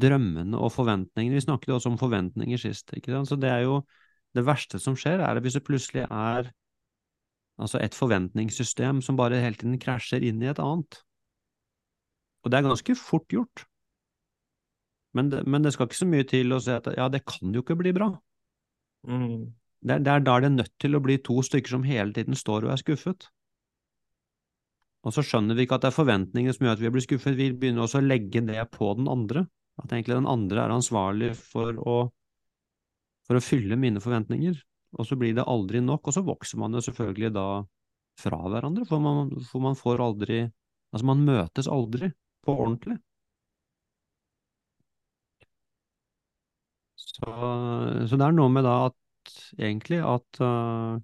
drømmene 0.00 0.58
og 0.58 0.72
forventningene, 0.74 1.36
vi 1.36 1.44
snakket 1.44 1.72
jo 1.72 1.76
også 1.78 1.92
om 1.92 2.00
forventninger 2.00 2.60
sist, 2.60 2.92
ikke 2.96 3.12
sant, 3.14 3.30
så 3.30 3.38
det 3.40 3.50
er 3.50 3.64
jo 3.66 3.82
det 4.36 4.44
verste 4.46 4.80
som 4.80 4.96
skjer, 4.98 5.20
er 5.20 5.40
hvis 5.44 5.58
det 5.58 5.64
plutselig 5.66 6.06
er 6.06 6.52
altså 7.60 7.80
et 7.82 7.96
forventningssystem 7.96 9.02
som 9.04 9.18
bare 9.18 9.40
hele 9.42 9.58
tiden 9.60 9.80
krasjer 9.82 10.24
inn 10.24 10.40
i 10.42 10.48
et 10.50 10.62
annet. 10.62 11.02
Og 12.42 12.50
det 12.50 12.58
er 12.58 12.66
ganske 12.66 12.96
fort 12.98 13.28
gjort. 13.30 13.66
Men 15.12 15.28
det, 15.28 15.42
men 15.46 15.62
det 15.62 15.74
skal 15.74 15.86
ikke 15.86 16.00
så 16.00 16.08
mye 16.08 16.26
til 16.28 16.54
å 16.54 16.60
si 16.64 16.72
at 16.72 16.88
ja, 16.96 17.10
det 17.12 17.22
kan 17.28 17.52
jo 17.52 17.62
ikke 17.62 17.76
bli 17.78 17.92
bra. 17.94 18.08
Mm. 19.06 19.52
Det, 19.82 19.98
det, 20.06 20.14
er 20.14 20.24
da 20.24 20.38
det 20.40 20.48
er 20.48 20.56
nødt 20.56 20.74
til 20.80 20.96
å 20.96 21.02
bli 21.04 21.18
to 21.20 21.42
stykker 21.44 21.76
som 21.76 21.86
hele 21.86 22.14
tiden 22.16 22.38
står 22.38 22.66
og 22.66 22.74
er 22.74 22.80
skuffet. 22.80 23.28
Og 25.02 25.14
så 25.14 25.24
skjønner 25.26 25.58
vi 25.58 25.66
ikke 25.66 25.76
at 25.76 25.84
det 25.84 25.90
er 25.90 25.98
forventninger 25.98 26.54
som 26.54 26.66
gjør 26.66 26.76
at 26.78 26.84
vi 26.84 26.92
blir 26.94 27.04
skuffet, 27.04 27.36
vi 27.38 27.50
begynner 27.50 27.84
også 27.84 28.00
å 28.00 28.06
legge 28.06 28.42
det 28.46 28.62
på 28.74 28.92
den 28.98 29.10
andre. 29.10 29.44
At 29.82 29.92
egentlig 29.92 30.16
den 30.18 30.30
andre 30.30 30.64
er 30.64 30.74
ansvarlig 30.74 31.32
for 31.38 31.78
å, 31.82 31.96
for 33.26 33.38
å 33.38 33.44
fylle 33.44 33.78
mine 33.80 34.02
forventninger. 34.02 34.58
Og 34.98 35.08
så 35.08 35.16
blir 35.18 35.34
det 35.36 35.48
aldri 35.48 35.80
nok, 35.82 36.06
og 36.06 36.14
så 36.14 36.24
vokser 36.24 36.60
man 36.60 36.76
jo 36.76 36.82
selvfølgelig 36.84 37.32
da 37.34 37.46
fra 38.20 38.38
hverandre, 38.44 38.84
for 38.88 39.00
man, 39.02 39.30
for 39.48 39.64
man 39.64 39.78
får 39.78 40.04
aldri 40.04 40.42
Altså, 40.92 41.06
man 41.08 41.22
møtes 41.24 41.68
aldri 41.72 42.10
på 42.44 42.52
ordentlig. 42.52 42.98
Så, 47.00 47.30
så, 47.30 48.18
det 48.18 48.26
er 48.26 48.34
noe 48.36 48.52
med 48.52 48.66
da 48.68 48.74
at 48.90 49.32
egentlig 49.56 50.02
at 50.04 50.40
uh, 50.44 50.98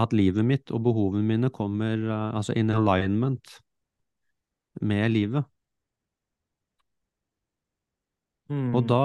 at 0.00 0.14
livet 0.16 0.46
mitt 0.48 0.72
og 0.72 0.84
behovene 0.86 1.26
mine 1.28 1.50
kommer 1.52 2.00
uh, 2.08 2.30
altså 2.38 2.56
in 2.56 2.72
alignment 2.72 3.58
med 4.80 5.12
livet. 5.12 5.44
Mm. 8.52 8.74
Og 8.76 8.84
da, 8.84 9.02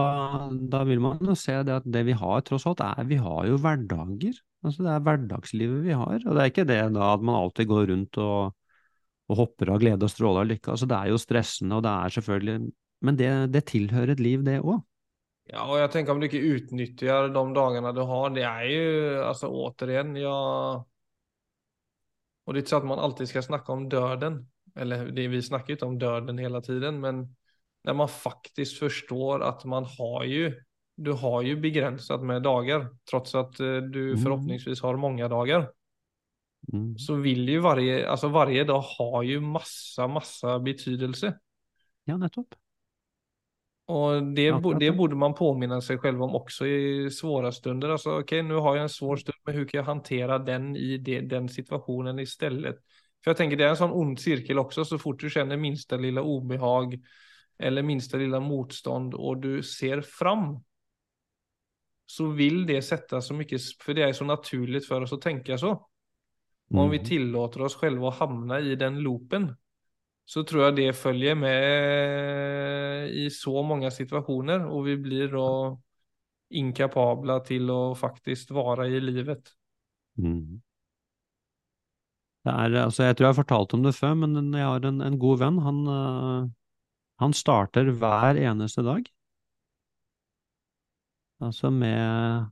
da, 0.74 0.82
vil 0.88 1.00
man 1.04 1.36
se 1.40 1.56
det 1.64 1.76
at 1.80 1.86
det 1.88 2.04
vi 2.10 2.16
har, 2.18 2.42
tross 2.44 2.66
alt, 2.68 2.84
er 2.84 3.08
Vi 3.08 3.20
har 3.22 3.48
jo 3.48 3.60
hverdager. 3.64 4.42
Altså 4.66 4.84
det 4.84 4.92
er 4.92 5.06
hverdagslivet 5.06 5.86
vi 5.86 5.96
har. 5.96 6.18
Og 6.20 6.34
det 6.34 6.42
er 6.42 6.52
ikke 6.52 6.68
det 6.68 6.82
da 6.98 7.14
at 7.14 7.24
man 7.24 7.40
alltid 7.40 7.70
går 7.70 7.88
rundt 7.94 8.20
og, 8.24 8.58
og 9.32 9.40
hopper 9.44 9.72
av 9.72 9.80
glede 9.84 10.04
og 10.04 10.12
stråler 10.12 10.44
av 10.44 10.52
lykke. 10.52 10.74
Altså 10.74 10.90
det 10.90 10.98
er 11.00 11.14
jo 11.14 11.22
stressende, 11.22 11.80
og 11.80 11.88
det 11.88 11.94
er 11.94 12.18
selvfølgelig 12.18 12.60
Men 13.08 13.18
det, 13.18 13.32
det 13.54 13.68
tilhører 13.70 14.16
et 14.16 14.24
liv, 14.26 14.44
det 14.44 14.58
òg. 14.60 14.82
Ja, 15.48 15.64
og 15.64 15.78
jeg 15.80 15.92
tenker 15.94 16.12
om 16.12 16.20
du 16.20 16.26
ikke 16.28 16.44
utnytter 16.44 17.30
de 17.32 17.42
dagene 17.56 17.92
du 17.96 18.02
har, 18.10 18.32
det 18.36 18.44
er 18.44 18.64
jo 18.68 18.88
altså 19.30 19.48
återigen, 19.48 20.18
ja 20.20 20.34
Og 22.44 22.50
det 22.52 22.58
er 22.58 22.66
ikke 22.66 22.74
sånn 22.74 22.84
at 22.84 22.90
man 22.90 23.04
alltid 23.06 23.30
skal 23.30 23.46
snakke 23.46 23.72
om 23.72 23.86
døden, 23.92 24.42
eller 24.76 25.08
det, 25.16 25.30
vi 25.32 25.40
snakker 25.46 25.78
ikke 25.78 25.88
om 25.88 25.96
døden 26.02 26.42
hele 26.42 26.60
tiden, 26.66 27.00
men 27.04 27.22
när 27.84 27.94
man 27.94 28.10
faktiskt 28.10 28.80
förstår 28.80 29.44
att 29.44 29.66
man 29.66 29.86
har 29.98 30.24
ju, 30.24 30.63
du 30.96 31.12
har 31.12 31.42
ju 31.42 31.56
begränsat 31.56 32.24
med 32.24 32.44
dagar, 32.44 32.90
trots 33.10 33.36
att 33.36 33.60
eh, 33.60 33.78
du 33.78 34.10
mm. 34.10 34.24
förhoppningsvis 34.24 34.82
har 34.82 34.98
många 34.98 35.28
dagar. 35.28 35.72
Mm. 36.74 36.98
Så 36.98 37.16
vill 37.16 37.50
ju 37.50 37.60
varje, 37.60 38.10
alltså 38.10 38.28
varje 38.28 38.63
dag 38.63 38.84
har 38.98 39.24
ju 39.24 39.40
massa, 39.40 40.08
massa 40.08 40.60
betydelse. 40.60 41.40
Ja, 42.04 42.18
nettopp. 42.18 42.56
Och 43.88 44.24
det, 44.24 44.76
det 44.80 44.92
borde 44.92 45.16
man 45.16 45.34
påminna 45.34 45.82
sig 45.82 45.98
själv 45.98 46.24
om 46.24 46.36
också 46.36 46.68
i 46.68 47.12
svåra 47.12 47.52
stunder. 47.52 47.90
Alltså, 47.90 48.10
okej, 48.10 48.22
okay, 48.22 48.42
nu 48.42 48.54
har 48.54 48.76
jag 48.76 48.84
en 48.84 48.90
svår 48.90 49.18
stund, 49.18 49.38
men 49.46 49.56
hur 49.56 49.68
kan 49.68 49.78
jag 49.78 49.86
hantera 49.86 50.40
den 50.40 50.76
i 50.76 50.98
det, 50.98 51.22
den 51.22 51.50
situationen 51.50 52.20
istället? 52.20 52.76
För 53.24 53.32
jag 53.32 53.38
tänker 53.38 53.58
det 53.58 53.63
är 53.63 53.70
en 53.70 53.78
sån 53.78 53.92
ond 53.92 54.20
cirkel 54.20 54.60
också, 54.60 54.86
så 54.86 54.98
fort 54.98 55.20
du 55.20 55.30
känner 55.30 55.58
minsta 55.58 55.98
lilla 55.98 56.22
obehag, 56.22 57.00
eller 57.60 57.84
minsta 57.84 58.17
lilla 58.17 58.39
motstånd 58.39 59.13
och 59.13 59.38
du 59.38 59.63
ser 59.63 60.02
fram 60.02 60.63
så 62.06 62.30
vil 62.32 62.65
det 62.67 62.82
sette 62.86 63.20
så 63.22 63.36
mye 63.36 63.60
For 63.82 63.93
det 63.93 64.04
er 64.06 64.13
så 64.15 64.26
naturlig 64.26 64.86
for 64.86 65.04
oss 65.04 65.12
å 65.12 65.20
tenke 65.20 65.58
så. 65.60 65.74
Og 66.72 66.80
Om 66.84 66.91
vi 66.91 67.00
tillater 67.04 67.63
oss 67.67 67.76
selv 67.80 68.04
å 68.04 68.13
havne 68.15 68.62
i 68.63 68.76
den 68.80 69.02
loopen 69.04 69.50
så 70.28 70.43
tror 70.43 70.65
jeg 70.65 70.76
det 70.76 70.96
følger 71.00 71.38
med 71.39 73.13
i 73.15 73.30
så 73.32 73.62
mange 73.63 73.88
situasjoner, 73.96 74.65
og 74.67 74.84
vi 74.89 74.98
blir 75.00 75.32
da 75.32 75.52
inkapable 76.60 77.38
til 77.48 77.72
å 77.72 77.82
faktisk 77.96 78.52
være 78.56 78.89
i 78.91 79.00
livet. 79.00 79.54
Mm. 80.20 80.60
Det 82.43 82.54
er, 82.54 82.76
altså, 82.84 83.06
jeg 83.08 83.15
tror 83.15 83.28
jeg 83.28 83.34
har 83.34 83.39
fortalt 83.39 83.76
om 83.78 83.88
det 83.88 83.96
før, 83.96 84.17
men 84.20 84.52
jeg 84.56 84.67
har 84.67 84.88
en, 84.88 85.00
en 85.04 85.17
god 85.20 85.39
venn. 85.46 85.62
Han, 85.63 85.80
uh, 85.88 86.50
han 87.22 87.34
starter 87.34 87.90
hver 87.98 88.38
eneste 88.40 88.84
dag, 88.86 89.08
altså 91.42 91.72
med 91.74 92.52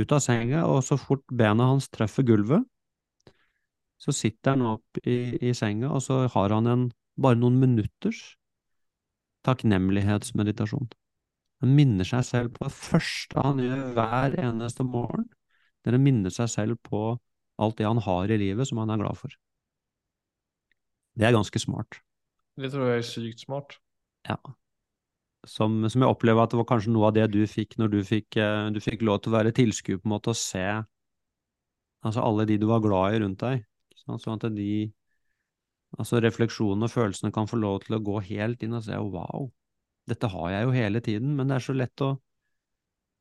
ut 0.00 0.12
av 0.12 0.22
senga, 0.24 0.64
og 0.68 0.80
så 0.86 0.96
fort 1.00 1.24
bena 1.28 1.68
hans 1.68 1.90
treffer 1.92 2.24
gulvet, 2.28 2.64
så 4.02 4.14
sitter 4.16 4.56
han 4.56 4.64
opp 4.66 5.02
i, 5.04 5.36
i 5.38 5.52
senga, 5.54 5.92
og 5.92 6.02
så 6.02 6.24
har 6.32 6.54
han 6.56 6.68
en 6.70 6.86
bare 7.20 7.38
noen 7.38 7.60
minutters 7.60 8.22
takknemlighetsmeditasjon. 9.46 10.88
Han 11.62 11.74
minner 11.76 12.06
seg 12.06 12.24
selv 12.26 12.56
på 12.56 12.66
det 12.66 12.74
første 12.74 13.44
han 13.44 13.60
gjør 13.62 13.92
hver 13.94 14.34
eneste 14.42 14.86
morgen. 14.86 15.28
Dere 15.86 16.00
minner 16.02 16.34
seg 16.34 16.50
selv 16.50 16.80
på 16.86 17.02
alt 17.62 17.78
det 17.78 17.86
han 17.86 18.00
har 18.02 18.30
i 18.30 18.38
livet 18.40 18.66
som 18.70 18.80
han 18.82 18.90
er 18.90 19.02
glad 19.02 19.18
for. 19.18 19.34
Det 21.18 21.28
er 21.28 21.36
ganske 21.36 21.60
smart. 21.62 22.00
Det 22.60 22.68
tror 22.72 22.90
jeg 22.90 23.00
er 23.00 23.06
sykt 23.08 23.44
smart. 23.46 23.78
Ja. 24.28 24.36
Som, 25.48 25.80
som, 25.90 26.04
jeg 26.04 26.12
opplever 26.12 26.44
at 26.44 26.52
det 26.52 26.60
var 26.60 26.68
kanskje 26.68 26.92
noe 26.94 27.08
av 27.08 27.14
det 27.16 27.26
du 27.32 27.40
fikk 27.50 27.78
når 27.80 27.94
du 27.96 28.00
fikk, 28.06 28.36
eh, 28.38 28.68
du 28.70 28.78
fikk 28.82 29.02
lov 29.06 29.22
til 29.22 29.32
å 29.32 29.38
være 29.38 29.54
tilskuer, 29.56 29.98
på 29.98 30.06
en 30.06 30.14
måte, 30.14 30.34
og 30.34 30.38
se 30.38 30.66
altså 32.02 32.22
alle 32.22 32.46
de 32.46 32.58
du 32.60 32.68
var 32.70 32.82
glad 32.84 33.16
i 33.16 33.22
rundt 33.22 33.42
deg. 33.42 33.64
Sånn 34.02 34.36
at 34.36 34.46
de 34.54 34.90
altså 35.98 36.20
refleksjonene 36.22 36.88
og 36.88 36.92
følelsene 36.92 37.32
kan 37.34 37.48
få 37.50 37.58
lov 37.60 37.82
til 37.84 37.96
å 37.98 38.02
gå 38.04 38.20
helt 38.28 38.62
inn 38.64 38.76
og 38.78 38.84
se 38.86 38.96
wow, 38.98 39.48
dette 40.08 40.30
har 40.32 40.52
jeg 40.54 40.66
jo 40.66 40.76
hele 40.76 41.02
tiden, 41.04 41.34
men 41.38 41.50
det 41.50 41.58
er 41.58 41.66
så 41.66 41.76
lett 41.76 42.04
å 42.04 42.14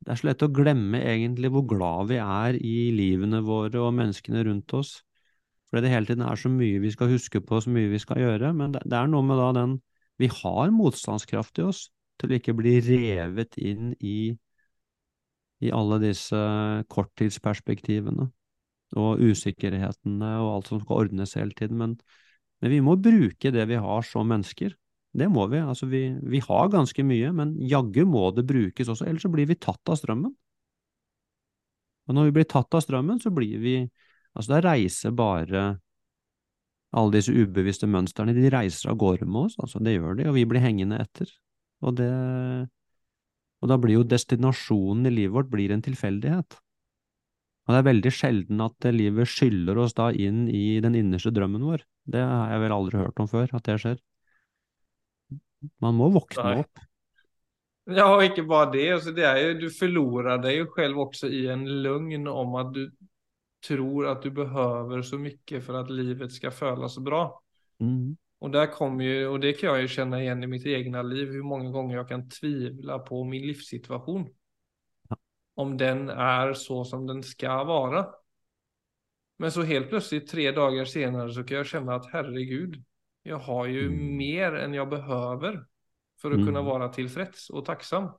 det 0.02 0.15
er 0.15 0.17
så 0.17 0.28
lett 0.32 0.41
å 0.41 0.50
glemme 0.50 0.98
egentlig 0.98 1.52
hvor 1.54 1.67
glad 1.70 2.08
vi 2.10 2.17
er 2.17 2.56
i 2.58 2.78
livene 2.96 3.44
våre 3.46 3.84
og 3.84 3.94
menneskene 3.94 4.41
rundt 4.48 4.74
oss. 4.74 4.96
Fordi 5.72 5.86
det 5.86 5.94
hele 5.94 6.10
tiden 6.10 6.26
er 6.28 6.36
så 6.36 6.52
mye 6.52 6.82
vi 6.84 6.92
skal 6.92 7.14
huske 7.14 7.40
på, 7.48 7.62
så 7.64 7.72
mye 7.72 7.92
vi 7.94 8.00
skal 8.04 8.20
gjøre. 8.20 8.52
Men 8.54 8.76
det, 8.76 8.84
det 8.92 8.98
er 8.98 9.08
noe 9.08 9.24
med 9.24 9.40
da 9.40 9.52
den 9.62 9.80
Vi 10.20 10.28
har 10.30 10.70
motstandskraft 10.76 11.58
i 11.58 11.64
oss 11.66 11.88
til 12.20 12.30
å 12.30 12.38
ikke 12.38 12.54
bli 12.54 12.76
revet 12.86 13.56
inn 13.58 13.96
i, 13.98 14.36
i 15.64 15.72
alle 15.74 15.98
disse 16.04 16.38
korttidsperspektivene 16.92 18.28
og 19.00 19.24
usikkerhetene 19.24 20.34
og 20.44 20.50
alt 20.52 20.70
som 20.70 20.84
skal 20.84 21.08
ordnes 21.08 21.34
hele 21.40 21.56
tiden. 21.58 21.80
Men, 21.80 21.96
men 22.62 22.74
vi 22.76 22.84
må 22.86 22.98
bruke 23.00 23.54
det 23.56 23.66
vi 23.72 23.80
har 23.82 24.06
som 24.06 24.30
mennesker. 24.30 24.76
Det 25.18 25.28
må 25.32 25.48
vi. 25.52 25.64
Altså, 25.64 25.88
vi, 25.92 26.04
vi 26.22 26.44
har 26.44 26.70
ganske 26.72 27.04
mye, 27.08 27.32
men 27.36 27.56
jaggu 27.68 28.04
må 28.08 28.30
det 28.36 28.46
brukes 28.48 28.92
også, 28.92 29.08
ellers 29.08 29.26
så 29.26 29.34
blir 29.34 29.50
vi 29.50 29.60
tatt 29.60 29.92
av 29.92 30.00
strømmen. 30.00 30.36
Og 32.08 32.18
når 32.18 32.30
vi 32.30 32.38
blir 32.40 32.48
tatt 32.52 32.74
av 32.76 32.84
strømmen, 32.84 33.20
så 33.24 33.32
blir 33.34 33.60
vi 33.64 33.76
Altså, 34.36 34.54
da 34.54 34.62
reiser 34.63 35.15
bare 35.15 35.63
alle 36.91 37.15
disse 37.15 37.32
ubevisste 37.32 37.88
mønstrene, 37.88 38.36
de 38.36 38.52
reiser 38.52 38.91
av 38.91 39.00
gårde 39.00 39.28
med 39.28 39.48
oss, 39.48 39.58
altså 39.63 39.80
det 39.84 39.96
gjør 39.96 40.17
de, 40.20 40.28
og 40.28 40.36
vi 40.36 40.48
blir 40.48 40.63
hengende 40.63 41.00
etter. 41.00 41.32
Og 41.82 41.96
det 42.00 42.12
Og 43.62 43.70
da 43.70 43.76
blir 43.78 44.00
jo 44.00 44.04
destinasjonen 44.10 45.06
i 45.06 45.12
livet 45.13 45.36
vårt 45.36 45.50
blir 45.52 45.72
en 45.72 45.84
tilfeldighet. 45.86 46.56
Og 47.67 47.74
det 47.76 47.78
er 47.78 47.86
veldig 47.86 48.12
sjelden 48.12 48.63
at 48.65 48.88
livet 48.89 49.30
skyller 49.30 49.78
oss 49.78 49.94
da 49.94 50.08
inn 50.10 50.48
i 50.50 50.80
den 50.82 50.98
innerste 50.98 51.30
drømmen 51.30 51.62
vår. 51.62 51.84
Det 52.10 52.24
har 52.26 52.56
jeg 52.56 52.63
vel 52.63 52.74
aldri 52.74 52.98
hørt 53.04 53.22
om 53.22 53.30
før, 53.30 53.54
at 53.54 53.67
det 53.70 53.76
skjer. 53.84 54.00
Man 55.78 55.94
må 56.00 56.10
våkne 56.10 56.48
Nei. 56.48 56.56
opp. 56.63 56.82
Ja, 57.91 58.08
og 58.15 58.24
ikke 58.26 58.48
bare 58.50 58.72
det. 58.74 58.88
Altså, 58.96 59.13
det 59.13 59.30
jo, 59.30 59.54
du 59.62 59.67
forlorer 59.78 60.41
deg 60.41 60.58
jo 60.58 60.67
selv 60.74 61.06
også 61.06 61.30
i 61.30 61.46
en 61.54 61.67
løgn 61.86 62.28
om 62.34 62.58
at 62.62 62.74
du 62.74 62.84
tror 63.67 64.08
at 64.08 64.24
du 64.24 64.32
behøver 64.32 65.02
så 65.02 65.17
mye 65.17 65.62
for 65.62 65.80
at 65.80 65.89
livet 65.89 66.32
skal 66.32 66.52
føles 66.52 66.97
bra. 67.00 67.41
Mm. 67.80 68.17
Och 68.39 68.52
där 68.52 68.67
kommer 68.67 69.04
ju, 69.06 69.28
och 69.28 69.39
det 69.39 69.54
kan 69.54 69.69
jag 69.69 69.82
ju 69.82 69.88
känna 69.88 70.21
igen 70.21 70.43
i 70.43 70.47
mitt 70.47 70.65
egna 70.65 71.02
liv, 71.02 71.28
hur 71.28 71.43
många 71.43 71.69
gånger 71.69 71.95
jag 71.95 72.08
kan 72.08 72.30
tvivla 72.30 73.00
på 73.00 73.24
min 73.24 73.47
livssituation. 73.47 74.30
Ja. 75.10 75.17
Om 75.56 75.78
den 75.78 76.10
är 76.10 76.54
så 76.54 76.86
som 76.86 77.08
den 77.08 77.24
ska 77.24 77.63
vara. 77.63 78.08
Men 79.38 79.52
så 79.52 79.62
helt 79.62 79.89
plötsligt 79.89 80.28
tre 80.28 80.52
dagar 80.52 80.86
senare 80.86 81.34
så 81.34 81.43
kan 81.43 81.58
jag 81.58 81.65
känna 81.65 81.95
att 81.95 82.06
herregud, 82.12 82.84
jag 83.24 83.38
har 83.38 83.65
ju 83.65 83.88
Mm. 83.88 84.17
mer 84.17 84.54
än 84.56 84.74
jag 84.74 84.89
behöver 84.89 85.65
för 86.21 86.30
att 86.32 86.36
Mm. 86.36 86.47
kunna 86.47 86.62
vara 86.62 86.89
tillfreds 86.89 87.50
och 87.50 87.65
tacksam. 87.65 88.10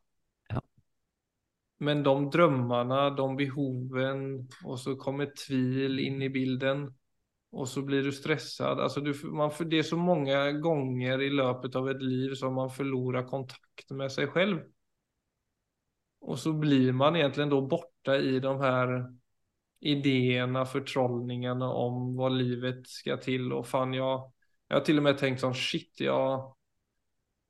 Men 1.83 2.03
de 2.03 2.31
drömmarna, 2.31 3.11
de 3.11 3.37
behoven 3.37 4.49
och 4.65 4.81
så 4.81 4.97
kommer 4.97 5.47
tvil 5.47 5.99
in 5.99 6.23
i 6.23 6.31
bilden. 6.31 6.95
Och 7.51 7.69
så 7.69 7.83
blir 7.83 8.03
du 8.03 8.13
stressad. 8.13 8.81
Alltså 8.81 9.01
du, 9.01 9.15
man, 9.25 9.53
det 9.67 9.79
är 9.79 9.83
så 9.83 9.97
många 9.97 10.53
gånger 10.53 11.23
i 11.23 11.31
löpet 11.31 11.77
av 11.77 11.91
ett 11.91 12.03
liv 12.03 12.35
som 12.35 12.55
man 12.55 12.71
förlorar 12.71 13.23
kontakt 13.23 13.91
med 13.91 14.13
sig 14.13 14.27
själv. 14.27 14.61
Och 16.21 16.39
så 16.39 16.53
blir 16.53 16.93
man 16.93 17.17
egentligen 17.17 17.51
då 17.51 17.61
borta 17.67 18.17
i 18.17 18.41
de 18.41 18.61
här 18.61 19.05
idéerna, 19.81 20.67
förtrollningarna 20.67 21.73
om 21.73 22.17
vad 22.17 22.33
livet 22.33 22.87
ska 22.89 23.17
till. 23.17 23.53
Och 23.53 23.67
fan, 23.67 23.93
jag, 23.93 24.33
jag 24.69 24.77
har 24.77 24.85
till 24.85 24.97
och 24.97 25.03
med 25.03 25.19
tänkt 25.19 25.41
som 25.41 25.55
shit, 25.55 26.01
jag, 26.01 26.55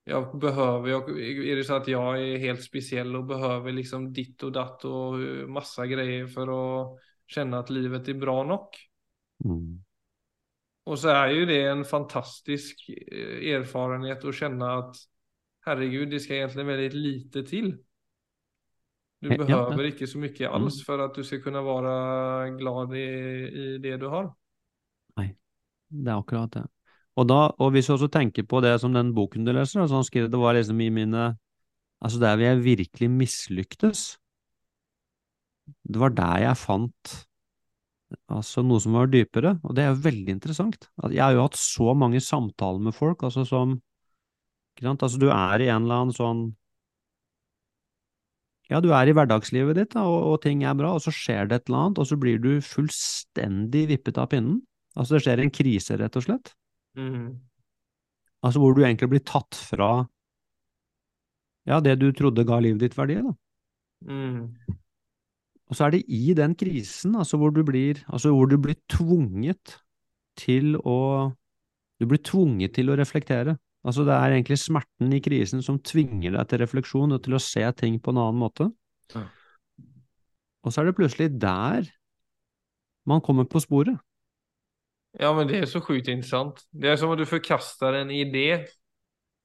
jag 0.05 0.39
behöver, 0.39 0.89
jag, 0.89 1.21
är 1.21 1.57
det 1.57 1.65
så 1.65 1.75
att 1.75 1.89
jag 1.89 2.23
är 2.23 2.39
helt 2.39 2.63
speciell 2.63 3.17
och 3.17 3.25
behöver 3.25 3.73
liksom 3.73 4.13
ditt 4.13 4.43
och 4.43 4.53
datt 4.53 4.85
och 4.85 5.15
massa 5.49 5.87
grejer 5.87 6.27
för 6.27 6.49
att 6.83 6.99
känna 7.27 7.59
att 7.59 7.71
livet 7.71 8.09
är 8.09 8.15
bra 8.15 8.45
nog. 8.45 8.69
Mm. 9.45 9.85
Och 10.85 10.99
så 10.99 11.09
är 11.09 11.29
ju 11.29 11.47
det 11.47 11.63
en 11.63 11.85
fantastisk 11.85 12.89
eh, 12.89 13.55
erfarenhet 13.55 14.25
att 14.25 14.35
känna 14.35 14.75
att 14.79 14.97
herregud, 15.61 16.11
det 16.11 16.21
ska 16.21 16.35
egentligen 16.35 16.67
väldigt 16.67 16.95
lite 16.95 17.43
till. 17.43 17.79
Du 19.21 19.29
Ja, 19.35 19.45
ja. 19.49 19.87
inte 19.87 20.07
så 20.07 20.19
mycket 20.19 20.51
Mm. 20.51 20.63
alls 20.63 20.87
för 20.87 20.99
att 20.99 21.15
du 21.15 21.25
ska 21.25 21.41
kunna 21.41 21.63
vara 21.63 22.51
glad 22.51 22.97
i, 22.97 23.01
i 23.01 23.79
det 23.79 23.97
du 23.97 24.07
har. 24.07 24.35
Det 25.89 26.11
er 26.11 26.19
akkurat 26.19 26.53
det. 26.53 26.69
Og, 27.21 27.27
da, 27.29 27.41
og 27.61 27.75
hvis 27.75 27.91
du 27.91 27.95
også 27.97 28.09
tenker 28.13 28.47
på 28.49 28.63
det 28.65 28.73
som 28.81 28.95
den 28.95 29.13
boken 29.17 29.45
du 29.45 29.53
leser, 29.53 29.83
altså 29.83 29.99
han 29.99 30.07
skrev 30.09 30.31
det 30.33 30.41
var 30.41 30.57
liksom 30.57 30.81
i 30.81 30.91
mine 30.93 31.33
Altså 32.03 32.19
der 32.19 32.35
vil 32.35 32.49
jeg 32.49 32.63
virkelig 32.65 33.09
mislyktes, 33.15 34.01
det 35.87 36.01
var 36.03 36.11
der 36.11 36.41
jeg 36.49 36.59
fant 36.59 37.13
altså 38.27 38.65
noe 38.67 38.83
som 38.83 38.97
var 38.99 39.11
dypere, 39.13 39.55
og 39.63 39.77
det 39.77 39.85
er 39.85 39.93
jo 39.93 40.03
veldig 40.05 40.35
interessant. 40.35 40.89
At 41.03 41.15
Jeg 41.15 41.23
har 41.23 41.37
jo 41.37 41.45
hatt 41.47 41.57
så 41.57 41.95
mange 41.95 42.21
samtaler 42.21 42.83
med 42.83 42.97
folk, 42.97 43.23
altså 43.23 43.45
som 43.49 43.77
ikke 44.75 44.89
sant? 44.89 45.05
Altså 45.07 45.21
du 45.21 45.29
er 45.31 45.63
i 45.63 45.71
en 45.71 45.87
eller 45.87 46.03
annen 46.03 46.17
sånn 46.17 46.43
Ja, 48.71 48.81
du 48.81 48.89
er 48.97 49.07
i 49.07 49.13
hverdagslivet 49.13 49.77
ditt, 49.77 49.93
da, 49.93 50.07
og, 50.09 50.33
og 50.33 50.37
ting 50.45 50.63
er 50.65 50.77
bra, 50.79 50.95
og 50.97 51.03
så 51.05 51.13
skjer 51.13 51.49
det 51.49 51.59
et 51.59 51.67
eller 51.69 51.87
annet, 51.87 51.99
og 52.01 52.09
så 52.09 52.17
blir 52.17 52.39
du 52.41 52.55
fullstendig 52.65 53.83
vippet 53.91 54.21
av 54.23 54.31
pinnen. 54.33 54.63
Altså 54.97 55.19
det 55.19 55.27
skjer 55.27 55.43
en 55.43 55.53
krise, 55.53 55.99
rett 56.01 56.17
og 56.17 56.25
slett. 56.25 56.55
Mm. 56.99 57.41
Altså 58.43 58.61
hvor 58.61 58.75
du 58.75 58.83
egentlig 58.83 59.09
blir 59.13 59.25
tatt 59.25 59.57
fra 59.57 59.91
ja, 61.69 61.79
det 61.79 61.95
du 62.01 62.09
trodde 62.17 62.45
ga 62.47 62.59
livet 62.59 62.83
ditt 62.83 62.97
verdi, 62.99 63.21
da. 63.23 63.35
Mm. 64.11 64.79
Og 65.71 65.79
så 65.79 65.87
er 65.87 65.95
det 65.95 66.03
i 66.11 66.35
den 66.37 66.57
krisen, 66.59 67.15
altså 67.17 67.39
hvor 67.41 67.53
du 67.55 67.63
blir, 67.65 68.03
altså 68.11 68.33
hvor 68.35 68.51
du 68.51 68.59
blir 68.61 68.77
tvunget 68.91 69.79
til 70.39 70.77
å 70.79 71.33
Du 72.03 72.07
blir 72.11 72.19
tvunget 72.19 72.73
til 72.75 72.89
å 72.91 72.97
reflektere. 72.99 73.53
Altså 73.87 74.03
det 74.03 74.11
er 74.17 74.33
egentlig 74.33 74.57
smerten 74.59 75.13
i 75.15 75.21
krisen 75.23 75.61
som 75.63 75.77
tvinger 75.79 76.35
deg 76.35 76.49
til 76.51 76.59
refleksjon 76.59 77.15
og 77.15 77.21
til 77.23 77.37
å 77.37 77.43
se 77.43 77.63
ting 77.79 78.01
på 78.03 78.11
en 78.11 78.19
annen 78.19 78.41
måte. 78.41 78.67
Ja. 79.15 79.23
Og 80.67 80.75
så 80.75 80.83
er 80.83 80.89
det 80.89 80.97
plutselig 80.99 81.29
der 81.39 81.87
man 83.07 83.23
kommer 83.23 83.47
på 83.47 83.63
sporet. 83.63 83.95
Ja, 85.19 85.33
men 85.37 85.47
det 85.47 85.59
är 85.59 85.67
så 85.67 85.81
sjukt 85.81 86.09
intressant. 86.09 86.61
Det 86.71 86.89
är 86.89 86.97
som 86.97 87.11
om 87.11 87.17
du 87.17 87.27
förkastar 87.27 87.93
en 87.93 88.11
idé 88.11 88.67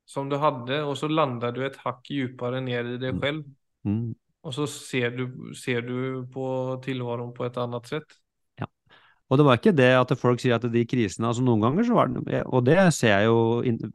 som 0.06 0.30
du 0.30 0.38
hadde, 0.39 0.80
og 0.88 0.95
så 0.97 1.10
lander 1.12 1.51
du 1.51 1.65
et 1.67 1.75
hakk 1.84 2.06
dypere 2.08 2.62
ned 2.63 2.93
i 2.93 2.99
deg 3.01 3.12
selv. 3.12 3.21
själv. 3.21 3.43
Mm. 3.84 4.15
Og 4.47 4.53
så 4.56 4.67
ser 4.71 5.12
du, 5.12 5.25
ser 5.56 5.84
du 5.84 6.23
på 6.32 6.47
tilværelsen 6.86 7.34
på 7.36 7.45
et 7.45 7.60
annet 7.60 7.89
sett. 7.91 8.15
Ja. 8.62 8.69
Og 9.27 9.38
det 9.38 9.45
var 9.45 9.60
ikke 9.60 9.75
det 9.75 9.89
at 9.97 10.13
folk 10.15 10.39
sier 10.39 10.56
at 10.56 10.67
de 10.71 10.86
krisene 10.88 11.27
altså 11.27 11.43
Noen 11.43 11.65
ganger 11.65 11.84
så 11.84 11.97
var 11.97 12.08
det 12.15 12.43
Og 12.45 12.63
det 12.63 12.77
ser 12.95 13.17
jeg 13.17 13.27
jo 13.27 13.39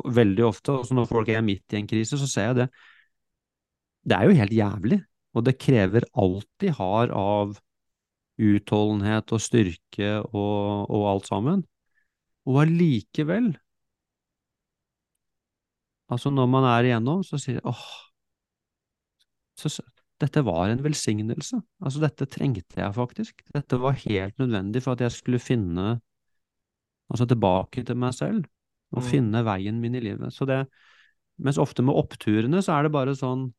veldig 0.04 0.44
ofte, 0.44 0.76
også 0.82 0.94
når 0.98 1.08
folk 1.08 1.32
er 1.32 1.40
midt 1.40 1.72
i 1.72 1.80
en 1.80 1.88
krise, 1.88 2.20
så 2.20 2.28
ser 2.28 2.50
jeg 2.50 2.58
det. 2.60 2.68
Det 4.04 4.18
er 4.18 4.28
jo 4.28 4.36
helt 4.36 4.52
jævlig, 4.52 5.00
og 5.32 5.46
det 5.46 5.60
krever 5.62 6.04
alt 6.12 6.48
de 6.60 6.74
har 6.76 7.14
av 7.16 7.56
utholdenhet 8.40 9.32
og 9.34 9.42
styrke 9.42 10.14
og, 10.32 10.88
og 10.88 11.08
alt 11.10 11.28
sammen. 11.28 11.64
Og 12.48 12.62
allikevel, 12.64 13.52
altså 16.12 16.32
når 16.34 16.48
man 16.50 16.66
er 16.72 16.88
igjennom, 16.90 17.22
så 17.26 17.38
sier 17.40 17.60
jeg 17.60 17.66
åh, 17.68 17.84
så, 19.58 19.70
dette 20.22 20.42
var 20.46 20.70
en 20.70 20.82
velsignelse. 20.82 21.58
Altså, 21.82 22.00
dette 22.02 22.26
trengte 22.30 22.80
jeg 22.80 22.94
faktisk. 22.96 23.42
Dette 23.54 23.78
var 23.80 23.98
helt 24.04 24.38
nødvendig 24.40 24.82
for 24.84 24.94
at 24.94 25.04
jeg 25.04 25.14
skulle 25.14 25.42
finne 25.42 25.96
altså 27.12 27.26
tilbake 27.28 27.84
til 27.84 27.98
meg 27.98 28.14
selv, 28.16 28.44
og 28.92 29.02
Mm. 29.02 29.08
finne 29.08 29.44
veien 29.44 29.80
min 29.80 29.94
i 29.94 30.00
livet. 30.00 30.32
Så 30.32 30.46
det, 30.46 30.66
mens 31.38 31.58
ofte 31.58 31.82
med 31.82 31.94
oppturene 31.94 32.62
så 32.62 32.78
er 32.78 32.82
det 32.84 32.92
bare 32.92 33.14
sånn, 33.16 33.52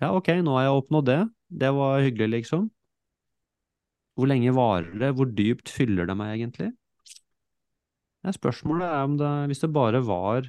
ja, 0.00 0.12
ok, 0.12 0.28
nå 0.42 0.56
har 0.56 0.66
jeg 0.66 0.82
oppnådd 0.82 1.06
det. 1.06 1.20
Det 1.50 1.70
var 1.74 2.00
hyggelig, 2.00 2.42
liksom. 2.42 2.70
Hvor 4.16 4.30
lenge 4.30 4.52
varer 4.56 4.92
det? 5.00 5.12
Hvor 5.16 5.28
dypt 5.28 5.70
fyller 5.72 6.08
det 6.08 6.16
meg 6.18 6.34
egentlig? 6.38 6.70
Ja, 8.24 8.32
spørsmålet 8.34 8.88
er 8.88 9.02
om 9.06 9.16
det, 9.20 9.32
hvis 9.50 9.60
det 9.62 9.72
bare 9.74 10.00
var 10.02 10.48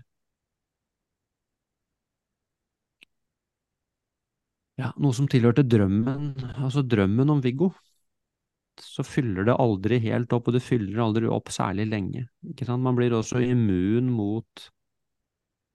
ja, 4.79 4.93
noe 5.01 5.13
som 5.13 5.27
tilhørte 5.29 5.65
drømmen, 5.65 6.31
altså 6.55 6.83
drømmen 6.85 7.33
om 7.33 7.43
Viggo, 7.43 7.71
så 8.81 9.03
fyller 9.05 9.47
det 9.47 9.57
aldri 9.57 9.97
helt 10.03 10.33
opp, 10.35 10.49
og 10.49 10.57
det 10.57 10.63
fyller 10.65 11.01
aldri 11.01 11.29
opp 11.33 11.49
særlig 11.53 11.87
lenge. 11.89 12.27
Ikke 12.51 12.67
sant? 12.67 12.83
Man 12.85 12.97
blir 12.97 13.15
også 13.17 13.41
immun 13.41 14.11
mot, 14.13 14.67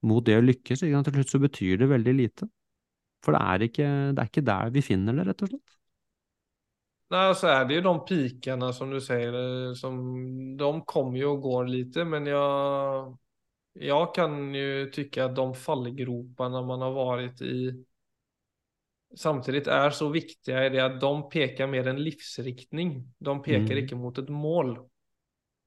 mot 0.07 0.25
det 0.27 0.39
å 0.39 0.45
lykkes. 0.45 0.85
Ikke 0.85 0.95
sant? 0.95 1.11
Til 1.11 1.19
slutt 1.19 1.35
så 1.35 1.43
betyr 1.43 1.83
det 1.83 1.91
veldig 1.91 2.15
lite. 2.19 2.49
For 3.23 3.35
det 3.35 3.43
er 3.43 3.67
ikke, 3.67 3.89
det 4.15 4.23
er 4.23 4.31
ikke 4.31 4.47
der 4.47 4.75
vi 4.75 4.85
finner 4.87 5.19
det, 5.19 5.27
rett 5.31 5.47
og 5.47 5.53
slett. 5.53 5.82
Nej, 7.13 7.35
så 7.35 7.47
är 7.47 7.65
det 7.65 7.75
ju 7.75 7.81
de 7.81 8.05
pikarna 8.05 8.73
som 8.73 8.91
du 8.91 9.01
säger, 9.01 9.67
eh, 9.69 9.75
som, 9.75 10.57
de 10.57 10.83
kommer 10.85 11.19
ju 11.19 11.25
och 11.27 11.41
går 11.41 11.67
lite, 11.67 12.05
men 12.05 12.27
jag, 12.27 13.19
jag 13.73 14.15
kan 14.15 14.55
ju 14.55 14.91
tycka 14.91 15.25
att 15.25 15.37
de 15.37 15.55
fallgroparna 15.55 16.63
man 16.63 16.81
har 16.81 16.93
varit 16.93 17.43
i 17.43 17.85
samtidigt 19.17 19.67
är 19.67 19.91
så 19.91 20.09
viktiga 20.09 20.67
i 20.67 20.69
det 20.69 20.81
att 20.81 21.01
de 21.01 21.29
pekar 21.29 21.67
mer 21.67 21.87
en 21.89 22.03
livsriktning. 22.03 23.15
De 23.19 23.43
pekar 23.43 23.75
Mm. 23.75 23.79
inte 23.79 23.95
mot 23.95 24.19
ett 24.19 24.29
mål. 24.29 24.79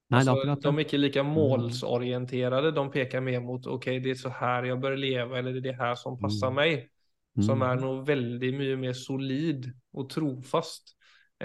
Nei, 0.09 0.21
er 0.21 0.29
akkurat 0.29 0.61
de 0.61 0.67
är 0.67 0.77
det. 0.77 0.81
inte 0.83 0.97
lika 0.97 1.23
målsorienterade, 1.23 2.71
de 2.71 2.91
pekar 2.91 3.21
mer 3.21 3.39
mot 3.39 3.67
okej, 3.67 3.99
det 3.99 4.09
är 4.09 4.15
så 4.15 4.29
här 4.29 4.63
jag 4.63 4.79
bör 4.79 4.97
leva 4.97 5.39
eller 5.39 5.53
det 5.53 5.59
är 5.59 5.61
det 5.73 5.73
här 5.77 5.95
som 5.95 6.19
passar 6.19 6.47
Mm. 6.47 6.55
mig. 6.55 6.89
Som 7.39 7.61
Mm. 7.61 7.69
är 7.69 7.75
nog 7.75 8.05
väldigt 8.07 8.53
mycket 8.55 8.79
mer 8.79 8.93
solid 8.93 9.73
och 9.93 10.09
trofast 10.09 10.95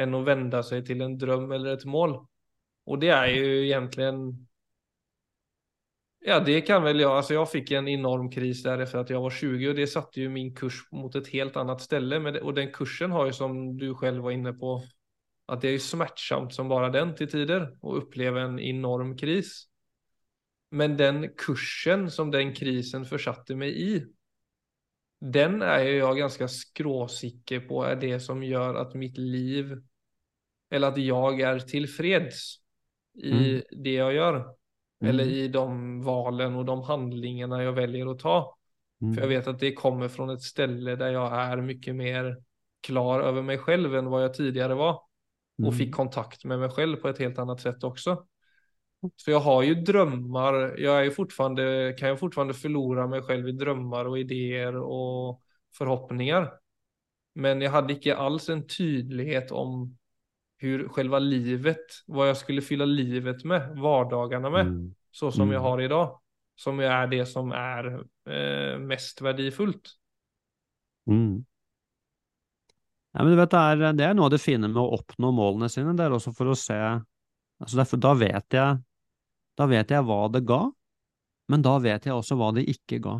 än 0.02 0.14
att 0.14 0.26
vända 0.26 0.62
sig 0.62 0.84
till 0.84 1.00
en 1.00 1.18
dröm 1.18 1.52
eller 1.52 1.72
ett 1.72 1.84
mål. 1.84 2.26
Och 2.84 2.98
det 2.98 3.08
är 3.08 3.26
ju 3.26 3.66
egentligen 3.66 4.46
Ja, 6.22 6.40
det 6.40 6.60
kan 6.60 6.82
väl 6.82 7.00
jag. 7.00 7.12
Alltså 7.12 7.34
jag 7.34 7.50
fick 7.50 7.70
en 7.70 7.88
enorm 7.88 8.30
kris 8.30 8.62
där 8.62 8.78
efter 8.78 8.98
att 8.98 9.10
jag 9.10 9.20
var 9.20 9.30
20 9.30 9.68
och 9.68 9.74
det 9.74 9.86
satte 9.86 10.20
ju 10.20 10.28
min 10.28 10.54
kurs 10.54 10.88
mot 10.92 11.14
ett 11.14 11.28
helt 11.28 11.56
annat 11.56 11.80
ställe. 11.80 12.40
Og 12.40 12.54
den 12.54 12.72
kursen 12.72 13.10
har 13.10 13.26
ju 13.26 13.32
som 13.32 13.78
du 13.78 13.94
själv 13.94 14.22
var 14.22 14.30
inne 14.30 14.52
på 14.52 14.84
att 15.46 15.60
det 15.60 15.68
är 15.68 15.72
ju 15.72 15.78
smärtsamt 15.78 16.54
som 16.54 16.68
bara 16.68 16.88
den 16.88 17.14
till 17.14 17.30
tider 17.30 17.76
och 17.80 17.98
uppleva 17.98 18.40
en 18.40 18.60
enorm 18.60 19.16
kris. 19.16 19.66
Men 20.70 20.96
den 20.96 21.28
kursen 21.28 22.10
som 22.10 22.30
den 22.30 22.54
krisen 22.54 23.04
försatte 23.04 23.56
mig 23.56 23.94
i 23.94 24.06
den 25.20 25.62
är 25.62 25.84
jo 25.84 25.98
jag 25.98 26.16
ganska 26.16 26.48
skråsikker 26.48 27.60
på 27.60 27.84
är 27.84 27.96
det 27.96 28.20
som 28.20 28.42
gör 28.42 28.74
att 28.74 28.94
mitt 28.94 29.18
liv, 29.18 29.82
eller 30.70 30.88
att 30.88 30.98
jag 30.98 31.40
är 31.40 31.58
tillfreds 31.58 32.56
i 33.14 33.30
Mm. 33.32 33.62
det 33.70 33.92
jag 33.92 34.14
gör. 34.14 34.34
Mm. 34.34 35.10
Eller 35.10 35.24
i 35.24 35.48
de 35.48 36.02
valen 36.02 36.56
och 36.56 36.64
de 36.64 36.82
handlingarna 36.82 37.62
jag 37.62 37.72
väljer 37.72 38.06
att 38.10 38.18
ta. 38.18 38.56
Mm. 39.02 39.14
För 39.14 39.20
jag 39.20 39.28
vet 39.28 39.46
att 39.46 39.58
det 39.58 39.72
kommer 39.72 40.08
från 40.08 40.30
ett 40.30 40.42
ställe 40.42 40.96
där 40.96 41.10
jag 41.12 41.32
är 41.32 41.56
mycket 41.56 41.94
mer 41.94 42.42
klar 42.80 43.20
över 43.20 43.42
mig 43.42 43.58
själv 43.58 43.94
än 43.96 44.06
vad 44.06 44.24
jag 44.24 44.34
tidigare 44.34 44.74
var. 44.74 44.92
Och 45.58 45.64
Mm. 45.64 45.72
fick 45.72 45.94
kontakt 45.94 46.44
med 46.44 46.58
mig 46.58 46.70
själv 46.70 46.96
på 46.96 47.08
ett 47.08 47.18
helt 47.18 47.38
annat 47.38 47.60
sätt 47.60 47.84
också. 47.84 48.26
För 49.24 49.32
jag 49.32 49.40
har 49.40 49.62
ju 49.62 49.74
drömmar, 49.74 50.74
jag 50.78 50.98
är 50.98 51.04
ju 51.04 51.10
fortfarande, 51.10 51.94
kan 51.98 52.08
jag 52.08 52.18
fortfarande 52.18 52.54
förlora 52.54 53.06
mig 53.06 53.22
själv 53.22 53.48
i 53.48 53.52
drömmar 53.52 54.04
och 54.04 54.18
idéer 54.18 54.76
och 54.76 55.42
förhoppningar. 55.78 56.52
Men 57.34 57.60
jag 57.60 57.70
hade 57.70 57.92
inte 57.92 58.16
alls 58.16 58.48
en 58.48 58.66
tydlighet 58.66 59.50
om 59.50 59.96
hur 60.60 60.88
själva 60.88 61.18
livet, 61.18 61.86
vad 62.06 62.28
jag 62.28 62.36
skulle 62.36 62.62
fylla 62.62 62.84
livet 62.84 63.44
med, 63.44 63.76
vardagarna 63.78 64.50
med, 64.50 64.66
Mm. 64.66 64.94
så 65.10 65.30
som 65.32 65.42
Mm. 65.42 65.54
jag 65.54 65.60
har 65.60 65.80
idag. 65.80 66.20
Som 66.56 66.80
är 66.80 67.06
det 67.06 67.26
som 67.26 67.52
är 67.52 68.04
eh, 68.26 68.78
mest 68.78 69.20
verdifullt. 69.20 69.88
Mm. 71.06 71.44
Ja, 73.12 73.22
men 73.22 73.30
du 73.32 73.36
vet, 73.36 73.50
det 73.50 73.58
er, 73.58 73.92
det 73.96 74.04
er 74.06 74.14
noe 74.14 74.28
av 74.28 74.34
det 74.34 74.38
fine 74.42 74.68
med 74.68 74.78
å 74.78 74.92
oppnå 74.98 75.32
målene 75.34 75.68
sine. 75.72 75.96
Det 75.98 76.04
er 76.04 76.14
også 76.14 76.32
for 76.36 76.52
å 76.52 76.58
se 76.58 76.76
altså 76.78 77.80
derfor, 77.80 77.96
Da 78.00 78.12
vet 78.14 78.54
jeg 78.54 78.82
Da 79.58 79.66
vet 79.66 79.90
jeg 79.90 80.04
hva 80.06 80.28
det 80.32 80.44
ga, 80.46 80.60
men 81.48 81.62
da 81.62 81.78
vet 81.78 82.06
jeg 82.06 82.14
også 82.14 82.36
hva 82.38 82.52
det 82.54 82.62
ikke 82.70 83.00
ga. 83.02 83.16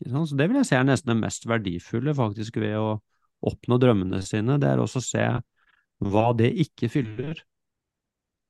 Ikke? 0.00 0.26
Så 0.26 0.36
det 0.36 0.48
vil 0.48 0.56
jeg 0.56 0.66
si 0.66 0.74
er 0.74 0.86
nesten 0.88 1.12
det 1.12 1.20
mest 1.20 1.44
verdifulle 1.46 2.14
faktisk 2.16 2.56
ved 2.56 2.74
å 2.80 2.96
oppnå 3.44 3.78
drømmene 3.78 4.22
sine. 4.24 4.56
Det 4.58 4.66
er 4.72 4.78
også 4.82 4.98
å 5.02 5.04
se 5.04 5.26
hva 6.02 6.32
det 6.36 6.50
ikke 6.64 6.90
fyller. 6.92 7.38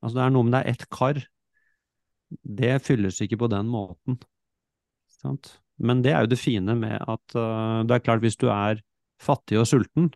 Altså 0.03 0.19
det 0.19 0.25
er 0.25 0.35
noe 0.35 0.47
med 0.47 0.57
det 0.57 0.63
er 0.63 0.75
ett 0.75 0.87
kar. 0.93 1.21
Det 2.61 2.73
fylles 2.85 3.21
ikke 3.25 3.41
på 3.45 3.51
den 3.53 3.69
måten. 3.71 4.19
Sant? 5.21 5.55
Men 5.79 6.03
det 6.05 6.13
er 6.15 6.25
jo 6.25 6.33
det 6.33 6.41
fine 6.41 6.77
med 6.79 6.97
at 7.01 7.37
uh, 7.39 7.83
det 7.87 7.97
er 7.97 8.05
klart 8.05 8.23
hvis 8.25 8.39
du 8.39 8.49
er 8.53 8.83
fattig 9.23 9.59
og 9.61 9.69
sulten, 9.69 10.11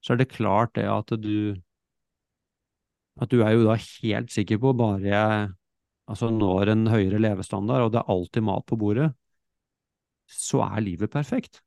så 0.00 0.14
er 0.14 0.22
det 0.22 0.32
klart 0.32 0.74
det 0.78 0.86
at 0.88 1.12
du 1.20 1.56
at 3.20 3.32
du 3.32 3.42
er 3.44 3.52
jo 3.52 3.66
da 3.66 3.76
helt 3.76 4.30
sikker 4.32 4.60
på 4.62 4.72
bare 4.76 5.02
jeg 5.04 5.48
altså 6.10 6.30
når 6.32 6.72
en 6.72 6.86
høyere 6.90 7.20
levestandard, 7.22 7.84
og 7.86 7.92
det 7.94 8.00
er 8.00 8.12
alltid 8.14 8.46
mat 8.46 8.64
på 8.66 8.78
bordet, 8.80 9.10
så 10.30 10.64
er 10.66 10.82
livet 10.82 11.12
perfekt. 11.12 11.60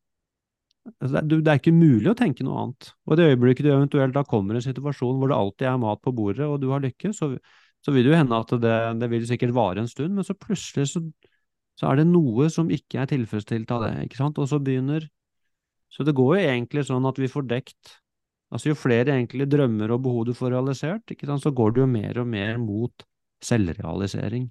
Altså, 0.83 1.21
det, 1.23 1.37
er- 1.47 1.59
ikke 1.61 1.71
mulig 1.75 2.09
å 2.11 2.15
tenke 2.19 2.43
noe 2.43 2.59
annet. 2.63 2.89
Og 3.07 3.15
i 3.15 3.19
det 3.19 3.27
øyeblikket 3.31 3.65
du 3.67 3.71
eventuelt 3.71 4.15
da 4.15 4.23
kommer 4.27 4.55
i 4.57 4.59
en 4.59 4.65
situasjon 4.65 5.19
hvor 5.19 5.31
det 5.31 5.37
alltid 5.37 5.67
er 5.69 5.79
mat 5.83 6.01
på 6.03 6.11
bordet, 6.15 6.45
og 6.47 6.59
du 6.61 6.69
har 6.73 6.83
lykke, 6.83 7.13
så, 7.15 7.29
så 7.83 7.93
vil 7.95 8.03
det 8.07 8.11
jo 8.13 8.19
hende 8.19 8.39
at 8.43 8.51
det, 8.63 8.73
det 8.99 9.09
vil 9.13 9.27
sikkert 9.29 9.55
vare 9.55 9.83
en 9.83 9.87
stund, 9.91 10.15
men 10.17 10.27
så 10.27 10.35
plutselig 10.35 10.89
så, 10.91 11.03
så 11.79 11.89
er 11.89 12.01
det 12.01 12.07
noe 12.11 12.49
som 12.51 12.71
ikke 12.73 12.99
er 13.03 13.11
tilfredsstilt 13.13 13.71
av 13.75 13.85
det, 13.87 13.93
ikke 14.07 14.19
sant? 14.19 14.39
Og 14.43 14.49
så 14.51 14.59
begynner 14.63 15.07
Så 15.93 16.03
det 16.03 16.15
går 16.17 16.37
jo 16.37 16.47
egentlig 16.49 16.83
sånn 16.87 17.05
at 17.05 17.19
vi 17.21 17.29
får 17.31 17.47
dekt 17.49 17.99
Altså 18.53 18.69
jo 18.69 18.75
flere 18.77 19.15
egentlig 19.15 19.47
drømmer 19.49 19.89
og 19.95 20.03
behov 20.05 20.25
du 20.29 20.33
får 20.37 20.51
realisert, 20.53 21.09
ikke 21.09 21.25
sant, 21.25 21.41
så 21.41 21.49
går 21.57 21.71
det 21.73 21.81
jo 21.81 21.87
mer 21.89 22.19
og 22.21 22.27
mer 22.29 22.59
mot 22.61 23.05
selvrealisering. 23.41 24.43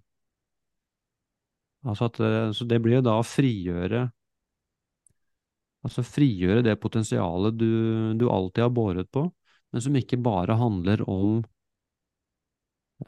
Altså 1.87 2.05
at, 2.09 2.21
eh, 2.21 2.51
så 2.57 2.65
det 2.71 2.81
blir 2.83 2.99
jo 2.99 3.05
da 3.07 3.15
å 3.21 3.27
frigjøre 3.27 4.03
Altså 5.83 6.05
frigjøre 6.07 6.63
det 6.67 6.77
potensialet 6.83 7.57
du, 7.59 7.71
du 8.19 8.29
alltid 8.31 8.67
har 8.67 8.75
båret 8.75 9.11
på, 9.11 9.27
men 9.73 9.83
som 9.83 9.97
ikke 9.99 10.21
bare 10.23 10.55
handler 10.61 11.03
om 11.11 11.41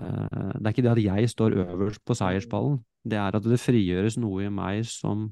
eh, 0.00 0.50
Det 0.58 0.66
er 0.66 0.72
ikke 0.72 0.86
det 0.86 0.94
at 0.94 1.04
jeg 1.04 1.30
står 1.30 1.58
øverst 1.66 2.04
på 2.04 2.16
seierspallen, 2.18 2.80
det 3.04 3.18
er 3.20 3.36
at 3.36 3.46
det 3.46 3.60
frigjøres 3.62 4.18
noe 4.18 4.46
i 4.46 4.52
meg 4.52 4.82
som, 4.88 5.28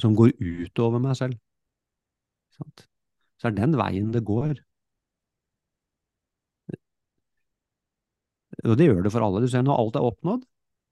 som 0.00 0.16
går 0.18 0.34
utover 0.40 1.02
meg 1.02 1.18
selv. 1.18 1.38
Sant? 2.56 2.88
Så 3.38 3.50
er 3.50 3.58
den 3.58 3.76
veien 3.78 4.10
det 4.14 4.24
går. 4.26 4.56
Og 8.64 8.78
det 8.78 8.88
gjør 8.88 9.04
det 9.04 9.12
for 9.14 9.24
alle. 9.24 9.42
Du 9.44 9.50
ser 9.50 9.62
når 9.62 9.78
alt 9.78 9.98
er 9.98 10.06
oppnådd, 10.08 10.42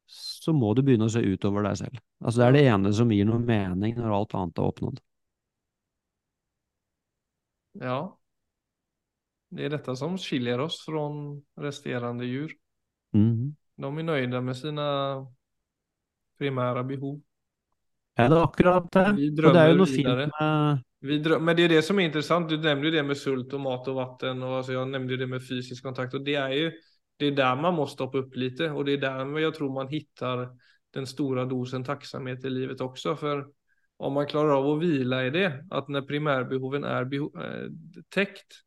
så 0.06 0.54
må 0.54 0.72
du 0.74 0.84
begynne 0.86 1.08
å 1.08 1.12
se 1.12 1.22
utover 1.24 1.66
deg 1.66 1.78
selv. 1.80 1.98
Altså 2.22 2.42
det 2.42 2.46
er 2.46 2.56
det 2.56 2.64
ene 2.70 2.92
som 2.94 3.10
gir 3.10 3.26
noe 3.26 3.42
mening 3.42 3.96
når 3.98 4.14
alt 4.20 4.36
annet 4.38 4.60
er 4.60 4.70
oppnådd. 4.70 5.00
Ja. 7.80 8.18
Det 9.48 9.64
är 9.64 9.70
detta 9.70 9.96
som 9.96 10.18
skiljer 10.18 10.58
oss 10.58 10.84
från 10.84 11.42
resterande 11.56 12.24
djur. 12.26 12.52
Mm. 13.14 13.56
De 13.76 13.98
är 13.98 14.02
nöjda 14.02 14.40
med 14.40 14.56
sina 14.56 15.16
primära 16.38 16.84
behov. 16.84 17.20
Ja, 18.16 18.28
det 18.28 18.36
er 18.36 18.42
akkurat 18.42 18.92
det. 18.92 19.12
Vi 19.16 19.28
Og 19.28 19.36
det 19.36 19.44
er 19.44 19.52
drömmer 19.52 19.68
jo 19.68 19.76
noe 19.76 19.86
vidare. 19.86 20.24
fint 20.24 20.32
med 20.40 20.82
Vi 21.00 21.18
drö- 21.22 21.38
men 21.40 21.56
det 21.56 21.62
är 21.64 21.68
det 21.68 21.82
som 21.82 21.98
är 21.98 22.04
intressant. 22.04 22.48
Du 22.48 22.56
nämnde 22.56 22.86
ju 22.86 22.90
det 22.92 23.02
med 23.02 23.16
sult 23.16 23.52
och 23.52 23.60
mat 23.60 23.88
och 23.88 23.94
vatten 23.94 24.42
och 24.42 24.56
alltså 24.56 24.72
jag 24.72 24.88
nämnde 24.88 25.16
det 25.16 25.26
med 25.26 25.46
fysisk 25.48 25.82
kontakt 25.82 26.14
och 26.14 26.24
det 26.24 26.34
är 26.34 26.50
ju 26.50 26.72
det 27.18 27.26
är 27.26 27.32
där 27.32 27.56
man 27.56 27.74
måste 27.74 27.94
stoppa 27.94 28.18
upp 28.18 28.36
lite 28.36 28.70
och 28.70 28.84
det 28.84 28.92
är 28.92 28.98
där 28.98 29.38
jag 29.38 29.54
tror 29.54 29.72
man 29.74 29.88
hittar 29.88 30.48
den 30.90 31.06
stora 31.06 31.44
dosen 31.44 31.84
tacksamhet 31.84 32.44
i 32.44 32.50
livet 32.50 32.80
också 32.80 33.16
för 33.16 33.46
om 33.98 34.12
man 34.12 34.26
klarar 34.28 34.58
av 34.58 34.66
å 34.68 34.76
hvile 34.80 35.26
i 35.26 35.30
det 35.32 35.46
at 35.72 35.88
når 35.88 36.06
primærbehoven 36.08 36.84
er 36.84 37.04
beho- 37.08 37.32
eh, 37.40 37.68
täckt 38.12 38.62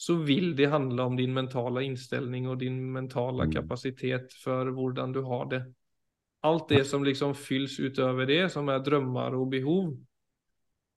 så 0.00 0.16
vil 0.24 0.54
det 0.56 0.70
handle 0.72 1.02
om 1.02 1.16
din 1.16 1.32
mentala 1.34 1.82
inställning 1.84 2.46
og 2.48 2.58
din 2.60 2.78
mentala 2.92 3.44
Mm. 3.46 3.52
kapacitet 3.52 4.32
for 4.32 4.70
hvordan 4.72 5.12
du 5.12 5.22
har 5.22 5.44
det. 5.46 5.62
Alt 6.42 6.68
det 6.68 6.86
som 6.86 7.04
liksom 7.04 7.34
fylls 7.34 7.78
utover 7.78 8.26
det 8.26 8.50
som 8.52 8.68
er 8.68 8.78
drømmer 8.80 9.34
og 9.36 9.50
behov 9.50 9.96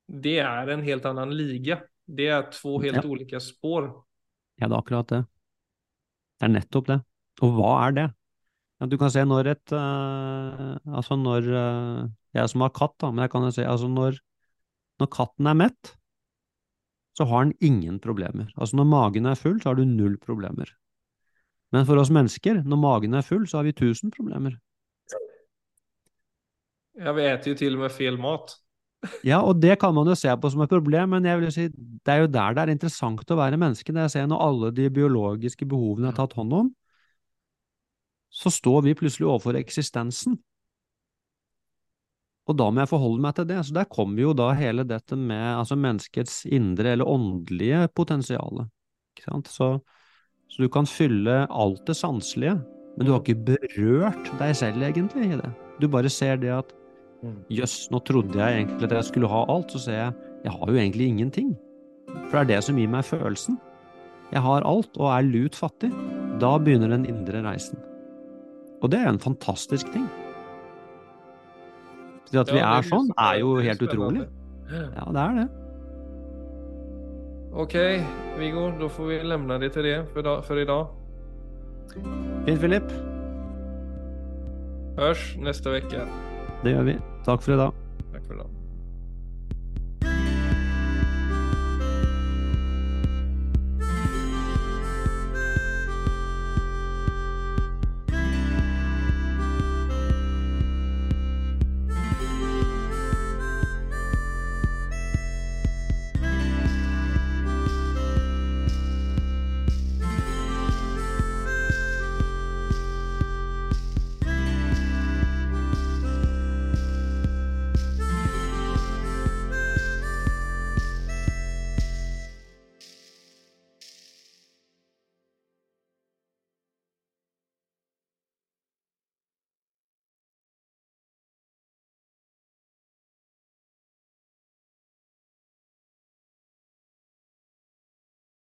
det 0.09 0.39
er 0.39 0.69
en 0.69 0.83
helt 0.83 1.05
annen 1.05 1.31
liga. 1.35 1.81
Det 2.07 2.27
er 2.27 2.43
två 2.51 2.81
helt 2.83 3.03
Ja. 3.03 3.09
olika 3.09 3.39
spår. 3.39 4.03
Ja, 4.59 4.67
det 4.67 4.73
er 4.75 4.81
akkurat 4.81 5.07
det. 5.07 5.25
Det 6.39 6.45
er 6.49 6.53
nettopp 6.59 6.87
det. 6.87 7.01
Og 7.41 7.53
hva 7.57 7.87
er 7.87 7.91
det? 7.91 8.13
Ja, 8.81 8.85
du 8.87 8.97
kan 8.97 9.09
se 9.09 9.23
når 9.23 9.47
et 9.47 9.71
uh, 9.71 10.77
Altså 10.95 11.15
når 11.15 11.47
eh, 11.47 12.09
Jeg 12.33 12.49
som 12.49 12.63
har 12.65 12.73
katt, 12.73 12.95
da, 13.01 13.11
men 13.11 13.25
jeg 13.25 13.33
kan 13.33 13.45
jo 13.45 13.51
si 13.53 13.65
altså 13.67 13.89
når, 13.91 14.17
når 15.01 15.11
katten 15.13 15.49
er 15.49 15.59
mett, 15.59 15.93
så 17.13 17.27
har 17.29 17.45
den 17.45 17.53
ingen 17.61 17.99
problemer. 18.01 18.49
Altså 18.57 18.79
når 18.79 18.89
magen 18.89 19.29
er 19.29 19.37
full, 19.37 19.59
så 19.61 19.71
har 19.71 19.77
du 19.77 19.85
null 19.85 20.17
problemer. 20.21 20.71
Men 21.73 21.85
for 21.89 22.01
oss 22.01 22.11
mennesker, 22.13 22.61
når 22.65 22.81
magen 22.81 23.17
er 23.17 23.25
full, 23.25 23.45
så 23.49 23.59
har 23.59 23.67
vi 23.69 23.75
tusen 23.77 24.13
problemer. 24.13 24.57
Ja, 26.97 27.13
vi 27.17 27.25
eter 27.25 27.53
jo 27.53 27.57
til 27.57 27.77
og 27.77 27.85
med 27.85 27.95
fel 27.95 28.19
mat. 28.21 28.57
Ja, 29.27 29.41
og 29.43 29.57
det 29.59 29.75
kan 29.81 29.91
man 29.91 30.07
jo 30.07 30.13
se 30.15 30.31
på 30.31 30.47
som 30.47 30.61
et 30.63 30.71
problem, 30.71 31.09
men 31.11 31.25
jeg 31.27 31.39
vil 31.41 31.49
si, 31.51 31.65
det 31.67 32.11
er 32.13 32.21
jo 32.21 32.29
der 32.31 32.53
det 32.55 32.61
er 32.63 32.71
interessant 32.71 33.33
å 33.33 33.35
være 33.35 33.59
menneske. 33.59 33.91
Det 33.91 34.05
jeg 34.05 34.13
ser 34.13 34.29
når 34.31 34.43
alle 34.45 34.69
de 34.77 34.85
biologiske 34.95 35.67
behovene 35.67 36.07
er 36.07 36.15
tatt 36.15 36.37
hånd 36.37 36.55
om, 36.55 36.69
så 38.31 38.49
står 38.53 38.85
vi 38.87 38.95
plutselig 38.97 39.27
overfor 39.27 39.59
eksistensen. 39.59 40.37
Og 42.43 42.57
da 42.59 42.67
må 42.69 42.83
jeg 42.83 42.91
forholde 42.91 43.23
meg 43.23 43.35
til 43.37 43.47
det. 43.47 43.61
Så 43.63 43.75
der 43.75 43.87
kommer 43.91 44.19
jo 44.25 44.33
da 44.35 44.49
hele 44.57 44.83
dette 44.87 45.15
med 45.15 45.45
altså 45.61 45.77
menneskets 45.79 46.41
indre 46.51 46.95
eller 46.95 47.07
åndelige 47.07 47.87
sant? 49.23 49.47
Så, 49.47 49.69
så 50.51 50.63
du 50.63 50.69
kan 50.71 50.89
fylle 50.89 51.43
alt 51.47 51.85
det 51.87 51.95
sanselige, 51.95 52.57
men 52.97 53.07
du 53.07 53.13
har 53.13 53.21
ikke 53.23 53.55
berørt 53.55 54.31
deg 54.41 54.55
selv 54.59 54.83
egentlig 54.83 55.29
i 55.31 55.39
det. 55.39 55.51
Du 55.79 55.87
bare 55.87 56.11
ser 56.11 56.41
det 56.41 56.51
at 56.51 56.73
Jøss, 57.53 57.87
nå 57.87 58.01
trodde 58.03 58.35
jeg 58.35 58.57
egentlig 58.57 58.89
at 58.89 58.97
jeg 58.97 59.07
skulle 59.07 59.29
ha 59.31 59.45
alt, 59.47 59.71
så 59.71 59.79
ser 59.79 59.95
jeg 59.95 60.31
jeg 60.43 60.51
har 60.51 60.67
jo 60.67 60.75
egentlig 60.75 61.05
ingenting. 61.07 61.53
For 62.27 62.35
det 62.35 62.41
er 62.41 62.49
det 62.49 62.63
som 62.65 62.79
gir 62.79 62.89
meg 62.91 63.05
følelsen. 63.07 63.55
Jeg 64.33 64.43
har 64.43 64.65
alt 64.67 64.97
og 64.99 65.07
er 65.13 65.29
lut 65.29 65.55
fattig. 65.55 65.91
Da 66.41 66.57
begynner 66.59 66.91
den 66.91 67.07
indre 67.07 67.45
reisen. 67.45 67.79
Og 68.83 68.91
det 68.91 68.99
er 68.99 69.13
en 69.13 69.23
fantastisk 69.23 69.87
ting. 69.93 70.03
Så 72.33 72.41
at 72.41 72.49
vi 72.49 72.57
Ja, 72.57 72.71
det 72.73 72.85
er 72.85 72.89
sånn, 72.89 73.11
er 73.13 73.35
jo 73.43 73.51
det 73.59 73.65
helt 73.67 73.83
utrolig. 73.85 74.23
Ja, 74.73 75.05
det 75.13 75.21
er 75.21 75.35
det. 75.37 75.49
OK, 77.53 77.75
Viggo, 78.39 78.63
da 78.79 78.89
får 78.89 79.11
vi 79.11 79.19
lemne 79.29 79.59
det 79.61 79.69
til 79.75 79.85
det 79.85 79.99
for, 80.15 80.25
da, 80.25 80.39
for 80.41 80.57
i 80.57 80.65
dag. 80.65 80.87
Fint, 82.47 82.57
Philip. 82.57 82.89
Hørs 84.97 85.37
neste 85.37 85.77
uke. 85.77 86.07
Det 86.65 86.73
gjør 86.73 86.89
vi. 86.89 86.97
Takk 87.27 87.45
for 87.45 87.53
i 87.53 87.61
dag. 87.61 87.81
Takk 88.09 88.25
for 88.25 88.33
i 88.33 88.41
idag. 88.41 88.62